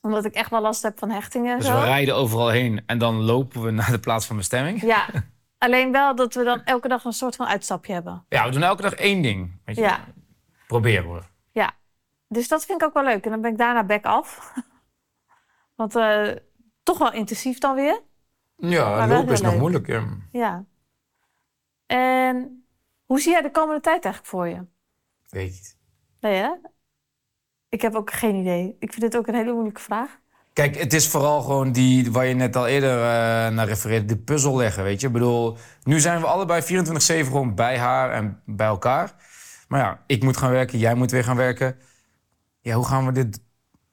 Omdat 0.00 0.24
ik 0.24 0.34
echt 0.34 0.50
wel 0.50 0.60
last 0.60 0.82
heb 0.82 0.98
van 0.98 1.10
hechtingen 1.10 1.52
en 1.52 1.58
Dus 1.58 1.66
zo. 1.66 1.74
we 1.80 1.84
rijden 1.84 2.14
overal 2.16 2.48
heen 2.48 2.82
en 2.86 2.98
dan 2.98 3.14
lopen 3.22 3.62
we 3.62 3.70
naar 3.70 3.90
de 3.90 4.00
plaats 4.00 4.26
van 4.26 4.36
bestemming. 4.36 4.82
Ja, 4.82 5.06
alleen 5.60 5.92
wel 5.92 6.14
dat 6.14 6.34
we 6.34 6.44
dan 6.44 6.62
elke 6.64 6.88
dag 6.88 7.04
een 7.04 7.12
soort 7.12 7.36
van 7.36 7.46
uitstapje 7.46 7.92
hebben. 7.92 8.24
Ja, 8.28 8.44
we 8.44 8.50
doen 8.50 8.62
elke 8.62 8.82
dag 8.82 8.94
één 8.94 9.22
ding. 9.22 9.60
Weet 9.64 9.76
je? 9.76 9.82
Ja, 9.82 10.04
Proberen 10.66 11.14
we. 11.14 11.22
ja. 11.50 11.72
Dus 12.28 12.48
dat 12.48 12.64
vind 12.64 12.80
ik 12.82 12.86
ook 12.88 12.94
wel 12.94 13.04
leuk. 13.04 13.24
En 13.24 13.30
dan 13.30 13.40
ben 13.40 13.50
ik 13.52 13.58
daarna 13.58 13.84
back 13.84 14.04
af. 14.04 14.54
Want 15.76 15.96
eh, 15.96 16.30
toch 16.82 16.98
wel 16.98 17.12
intensief 17.12 17.58
dan 17.58 17.74
weer. 17.74 18.00
Ja, 18.56 19.06
lopen 19.06 19.32
is 19.32 19.40
nog 19.40 19.50
leuk. 19.50 19.60
moeilijk. 19.60 19.86
Ja. 19.86 20.04
Ja. 20.32 20.64
En 21.86 22.64
hoe 23.04 23.20
zie 23.20 23.32
jij 23.32 23.42
de 23.42 23.50
komende 23.50 23.80
tijd 23.80 24.04
eigenlijk 24.04 24.34
voor 24.34 24.48
je? 24.48 24.66
Weet 25.28 25.50
niet. 25.50 25.78
Nee, 26.20 26.34
hè? 26.34 26.50
Ik 27.68 27.82
heb 27.82 27.94
ook 27.94 28.10
geen 28.12 28.34
idee. 28.34 28.76
Ik 28.78 28.90
vind 28.92 29.00
dit 29.00 29.16
ook 29.16 29.26
een 29.26 29.34
hele 29.34 29.52
moeilijke 29.52 29.80
vraag. 29.80 30.20
Kijk, 30.60 30.78
het 30.78 30.92
is 30.92 31.08
vooral 31.08 31.42
gewoon 31.42 31.72
die, 31.72 32.12
waar 32.12 32.26
je 32.26 32.34
net 32.34 32.56
al 32.56 32.66
eerder 32.66 32.96
eh, 32.96 33.54
naar 33.54 33.66
refereerde, 33.66 34.04
de 34.04 34.16
puzzel 34.16 34.56
leggen, 34.56 34.82
weet 34.82 35.00
je. 35.00 35.06
Ik 35.06 35.12
bedoel, 35.12 35.56
nu 35.82 36.00
zijn 36.00 36.20
we 36.20 36.26
allebei 36.26 36.62
24-7 36.62 36.96
gewoon 37.06 37.54
bij 37.54 37.78
haar 37.78 38.12
en 38.12 38.42
bij 38.46 38.66
elkaar. 38.66 39.14
Maar 39.68 39.80
ja, 39.80 40.02
ik 40.06 40.22
moet 40.22 40.36
gaan 40.36 40.50
werken, 40.50 40.78
jij 40.78 40.94
moet 40.94 41.10
weer 41.10 41.24
gaan 41.24 41.36
werken. 41.36 41.78
Ja, 42.60 42.74
hoe 42.74 42.86
gaan 42.86 43.06
we 43.06 43.12
dit 43.12 43.42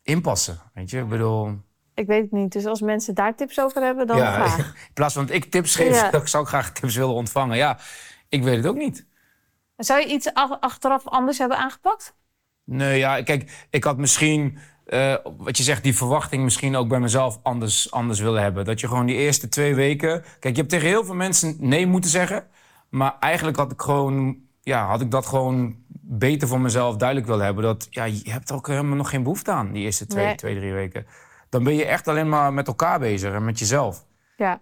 inpassen, 0.04 0.60
weet 0.74 0.90
je? 0.90 1.00
Ik 1.00 1.08
bedoel, 1.10 1.62
Ik 1.94 2.08
weet 2.08 2.22
het 2.22 2.32
niet. 2.32 2.52
Dus 2.52 2.66
als 2.66 2.82
mensen 2.82 3.16
daar 3.16 3.36
tips 3.36 3.60
over 3.60 3.82
hebben, 3.82 4.08
dan 4.08 4.18
ja, 4.18 4.34
graag. 4.34 4.58
in 4.88 4.94
plaats 4.94 5.14
van 5.14 5.26
dat 5.26 5.36
ik 5.36 5.52
tips 5.52 5.76
geef, 5.76 6.12
Ja. 6.12 6.26
zou 6.26 6.44
ik 6.44 6.50
graag 6.50 6.72
tips 6.72 6.96
willen 6.96 7.14
ontvangen. 7.14 7.58
Ja, 7.58 7.80
ik 8.30 8.44
weet 8.44 8.58
het 8.58 8.68
ook 8.68 8.78
niet. 8.78 9.06
Zou 9.78 10.00
je 10.00 10.08
iets 10.08 10.34
ach- 10.34 10.60
achteraf 10.60 11.08
anders 11.08 11.38
hebben 11.38 11.58
aangepakt? 11.58 12.16
Nee, 12.64 12.98
ja, 12.98 13.24
kijk, 13.24 13.68
ik 13.70 13.84
had 13.84 13.98
misschien, 13.98 14.58
eh, 14.88 15.15
wat 15.38 15.58
je 15.58 15.63
zegt, 15.63 15.84
die 15.84 15.95
verwachting 15.95 16.43
misschien 16.43 16.76
ook 16.76 16.88
bij 16.88 17.00
mezelf 17.00 17.39
anders, 17.43 17.91
anders 17.91 18.19
willen 18.19 18.41
hebben. 18.41 18.65
Dat 18.65 18.80
je 18.80 18.88
gewoon 18.88 19.06
die 19.06 19.15
eerste 19.15 19.50
twee 19.50 19.76
weken. 19.76 20.23
Kijk, 20.39 20.56
je 20.56 20.60
hebt 20.62 20.69
tegen 20.69 20.88
heel 20.88 21.06
veel 21.06 21.15
mensen 21.15 21.56
nee 21.60 21.88
moeten 21.88 22.10
zeggen. 22.10 22.47
Maar 22.89 23.15
eigenlijk 23.19 23.58
had 23.58 23.71
ik 23.71 23.82
gewoon, 23.82 24.38
ja, 24.62 24.88
had 24.88 25.02
ik 25.02 25.12
dat 25.12 25.26
gewoon 25.26 25.76
beter 26.02 26.47
voor 26.47 26.62
mezelf 26.62 26.95
duidelijk 26.95 27.28
willen 27.28 27.45
hebben. 27.45 27.63
Dat 27.63 27.88
ja, 27.89 28.04
je 28.04 28.32
hebt 28.32 28.50
er 28.50 28.56
ook 28.56 28.67
helemaal 28.67 28.95
nog 28.95 29.10
geen 29.10 29.23
behoefte 29.23 29.52
aan, 29.52 29.71
die 29.71 29.84
eerste 29.84 30.08
twee, 30.08 30.26
Nee. 30.26 30.36
twee, 30.36 30.56
drie 30.56 30.73
weken. 30.73 31.08
Dan 31.50 31.63
ben 31.63 31.76
je 31.76 31.86
echt 31.86 32.08
alleen 32.08 32.30
maar 32.30 32.54
met 32.54 32.67
elkaar 32.67 33.00
bezig 33.00 33.34
en 33.34 33.45
met 33.45 33.60
jezelf. 33.60 34.06
Ja. 34.38 34.62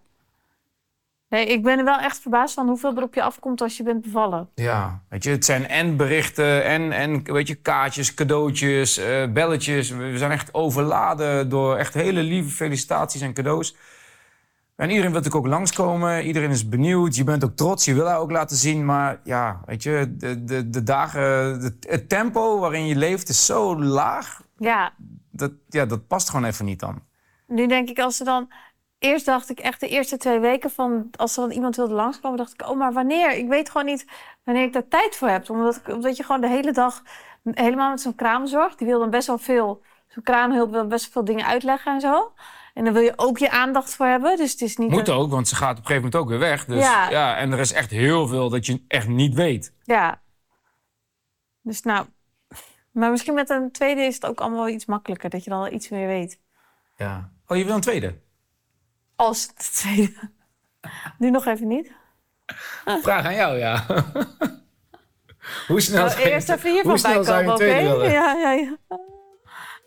Nee, 1.35 1.45
ik 1.47 1.63
ben 1.63 1.77
er 1.77 1.83
wel 1.85 1.97
echt 1.99 2.19
verbaasd 2.19 2.53
van 2.53 2.67
hoeveel 2.67 2.95
er 2.95 3.03
op 3.03 3.13
je 3.13 3.21
afkomt 3.23 3.61
als 3.61 3.77
je 3.77 3.83
bent 3.83 4.01
bevallen. 4.01 4.49
Ja, 4.55 5.01
weet 5.09 5.23
je, 5.23 5.29
het 5.29 5.45
zijn 5.45 5.67
en 5.67 5.97
berichten 5.97 6.63
en, 6.63 6.91
en 6.91 7.23
weet 7.33 7.47
je, 7.47 7.55
kaartjes, 7.55 8.13
cadeautjes, 8.13 8.97
eh, 8.97 9.31
belletjes. 9.31 9.89
We 9.89 10.11
we 10.11 10.17
zijn 10.17 10.31
echt 10.31 10.53
overladen 10.53 11.49
door 11.49 11.75
echt 11.75 11.93
hele 11.93 12.21
lieve 12.23 12.49
felicitaties 12.49 13.21
en 13.21 13.33
cadeaus. 13.33 13.75
En 14.75 14.89
iedereen 14.89 15.11
wil 15.11 15.19
natuurlijk 15.21 15.45
ook 15.45 15.51
langskomen. 15.51 16.23
Iedereen 16.25 16.49
is 16.49 16.69
benieuwd. 16.69 17.15
Je 17.15 17.23
bent 17.23 17.43
ook 17.43 17.55
trots. 17.55 17.85
Je 17.85 17.93
wil 17.93 18.05
haar 18.07 18.19
ook 18.19 18.31
laten 18.31 18.57
zien. 18.57 18.85
Maar 18.85 19.19
ja, 19.23 19.61
weet 19.65 19.83
je, 19.83 20.13
de, 20.17 20.43
de, 20.43 20.69
de 20.69 20.83
dagen, 20.83 21.59
de- 21.59 21.75
het 21.89 22.09
tempo 22.09 22.59
waarin 22.59 22.87
je 22.87 22.95
leeft 22.95 23.29
is 23.29 23.45
zo 23.45 23.79
laag. 23.79 24.41
Ja, 24.57 24.93
Dat, 25.31 25.51
ja, 25.69 25.85
dat 25.85 26.07
past 26.07 26.29
gewoon 26.29 26.45
even 26.45 26.65
niet 26.65 26.79
dan. 26.79 27.01
nu 27.47 27.67
denk 27.67 27.89
ik 27.89 27.99
als 27.99 28.17
ze 28.17 28.23
dan... 28.23 28.51
Eerst 28.99 29.25
dacht 29.25 29.49
ik 29.49 29.59
echt 29.59 29.79
de 29.79 29.87
eerste 29.87 30.17
twee 30.17 30.39
weken 30.39 30.69
van... 30.71 31.09
Als 31.17 31.35
er 31.37 31.41
dan 31.43 31.51
iemand 31.51 31.75
wilde 31.75 31.93
langskomen, 31.93 32.37
dacht 32.37 32.53
ik... 32.53 32.69
Oh, 32.69 32.77
maar 32.77 32.93
wanneer? 32.93 33.31
Ik 33.31 33.47
weet 33.47 33.69
gewoon 33.69 33.85
niet 33.87 34.05
wanneer 34.43 34.63
ik 34.63 34.73
daar 34.73 34.87
tijd 34.87 35.15
voor 35.15 35.27
heb. 35.27 35.49
Omdat, 35.49 35.75
ik- 35.75 35.87
omdat 35.93 36.17
je 36.17 36.23
gewoon 36.23 36.41
de 36.41 36.47
hele 36.47 36.71
dag 36.71 37.01
helemaal 37.43 37.89
met 37.89 38.01
zo'n 38.01 38.15
kraamzorg... 38.15 38.75
Die 38.75 38.87
wil 38.87 38.99
dan 38.99 39.09
best 39.09 39.27
wel 39.27 39.37
veel... 39.37 39.81
Zo'n 40.07 40.23
kraamhulp 40.23 40.71
wil 40.71 40.87
best 40.87 41.03
wel 41.03 41.11
veel 41.13 41.33
dingen 41.33 41.45
uitleggen 41.49 41.93
en 41.93 42.01
zo. 42.01 42.33
En 42.73 42.83
dan 42.83 42.93
wil 42.93 43.01
je 43.01 43.13
ook 43.15 43.37
je 43.37 43.49
aandacht 43.51 43.95
voor 43.95 44.05
hebben. 44.05 44.37
Dus 44.37 44.51
het 44.51 44.61
is 44.61 44.77
niet... 44.77 44.89
Moet 44.89 45.07
een- 45.07 45.13
ook, 45.15 45.31
want 45.31 45.47
ze 45.47 45.55
gaat 45.55 45.71
op 45.71 45.77
een 45.77 45.85
gegeven 45.85 46.03
moment 46.03 46.21
ook 46.21 46.29
weer 46.29 46.39
weg. 46.49 46.65
Dus 46.65 46.83
Ja. 46.83 47.09
ja, 47.09 47.35
en 47.37 47.51
er 47.51 47.59
is 47.59 47.73
echt 47.73 47.91
heel 47.91 48.27
veel 48.27 48.49
dat 48.49 48.65
je 48.65 48.83
echt 48.87 49.07
niet 49.07 49.33
weet. 49.33 49.73
Ja. 49.83 50.21
Dus 51.61 51.81
nou... 51.81 52.05
Maar 52.91 53.11
misschien 53.11 53.33
met 53.33 53.49
een 53.49 53.71
tweede 53.71 54.01
is 54.01 54.15
het 54.15 54.25
ook 54.25 54.39
allemaal 54.41 54.59
wel 54.65 54.73
iets 54.73 54.85
makkelijker. 54.85 55.29
Dat 55.29 55.43
je 55.43 55.49
dan 55.49 55.59
al 55.59 55.71
iets 55.71 55.89
meer 55.89 56.07
weet. 56.07 56.39
Ja. 56.97 57.31
Oh, 57.47 57.57
je 57.57 57.65
wil 57.65 57.75
een 57.75 57.81
tweede? 57.81 58.19
Als 59.15 59.47
de 59.47 59.53
tweede. 59.73 60.29
Nu 61.17 61.29
nog 61.29 61.45
even 61.45 61.67
niet. 61.67 61.91
Vraag 62.85 63.25
aan 63.25 63.35
jou, 63.35 63.57
ja. 63.57 63.85
Hoe 65.67 65.81
snel 65.81 65.97
Nou, 65.99 66.09
zou 66.09 66.21
je- 66.23 66.29
eerst 66.29 66.49
even 66.49 66.71
hiervan 66.71 67.01
bijkomen, 67.01 67.53
oké? 67.53 67.65
Ja, 67.65 68.33
ja, 68.33 68.51
ja. 68.51 68.77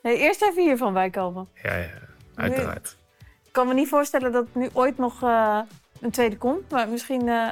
Nee, 0.02 0.16
eerst 0.18 0.42
even 0.42 0.62
hiervan 0.62 0.92
bijkomen. 0.92 1.48
Ja, 1.62 1.74
ja, 1.76 1.88
uiteraard. 2.34 2.96
Ik 3.44 3.52
kan 3.52 3.66
me 3.66 3.74
niet 3.74 3.88
voorstellen 3.88 4.32
dat 4.32 4.46
nu 4.54 4.68
ooit 4.72 4.98
nog 4.98 5.22
eh, 5.22 5.58
een 6.00 6.10
tweede 6.10 6.36
komt. 6.36 6.70
Maar 6.70 6.88
misschien 6.88 7.28
eh, 7.28 7.50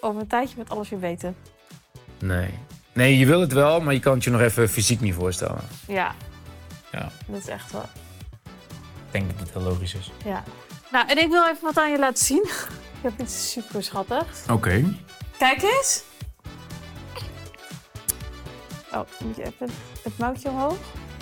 over 0.00 0.20
een 0.20 0.26
tijdje 0.26 0.54
wordt 0.56 0.70
alles 0.70 0.88
weer 0.88 0.98
beter. 0.98 1.34
Nee. 2.18 2.54
Nee, 2.92 3.18
je 3.18 3.26
wil 3.26 3.40
het 3.40 3.52
wel, 3.52 3.80
maar 3.80 3.94
je 3.94 4.00
kan 4.00 4.14
het 4.14 4.24
je 4.24 4.30
nog 4.30 4.40
even 4.40 4.68
fysiek 4.68 5.00
niet 5.00 5.14
voorstellen. 5.14 5.60
Ja, 5.86 6.14
Ja, 6.92 7.10
dat 7.26 7.40
is 7.40 7.48
echt 7.48 7.72
wel. 7.72 7.82
ik 9.06 9.10
denk 9.10 9.30
dat 9.30 9.40
het 9.40 9.50
heel 9.52 9.62
logisch 9.62 9.94
is. 9.94 10.12
Ja. 10.24 10.42
Nou, 10.92 11.08
en 11.08 11.18
ik 11.18 11.28
wil 11.28 11.42
even 11.46 11.62
wat 11.62 11.78
aan 11.78 11.90
je 11.90 11.98
laten 11.98 12.24
zien. 12.24 12.42
Ik 12.42 13.02
heb 13.02 13.12
iets 13.20 13.50
super 13.52 13.82
schattigs. 13.82 14.38
Oké. 14.50 14.84
Kijk 15.38 15.62
eens. 15.62 16.02
Oh, 18.92 19.00
moet 19.24 19.36
je 19.36 19.42
even 19.44 19.70
het 20.02 20.18
mouwtje 20.18 20.48
omhoog? 20.48 20.76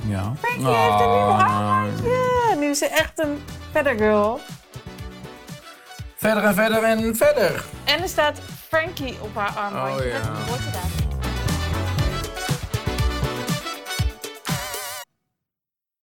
Ja. 0.06 0.32
Frankie 0.40 0.66
heeft 0.66 1.00
een 1.00 1.08
nieuw 1.10 1.18
Ah. 1.18 1.56
armbandje. 1.78 2.56
Nu 2.58 2.66
is 2.66 2.78
ze 2.78 2.86
echt 2.86 3.18
een 3.18 3.44
verder 3.72 3.96
girl. 3.96 4.40
Verder 6.16 6.44
en 6.44 6.54
verder 6.54 6.82
en 6.82 7.16
verder. 7.16 7.64
En 7.84 8.02
er 8.02 8.08
staat 8.08 8.38
Frankie 8.68 9.16
op 9.20 9.34
haar 9.34 9.50
armbandje. 9.56 10.04
Oh, 10.06 10.10
ja. 10.12 10.18
Met 10.18 10.26
een 10.28 10.34
geboortedatum. 10.36 11.15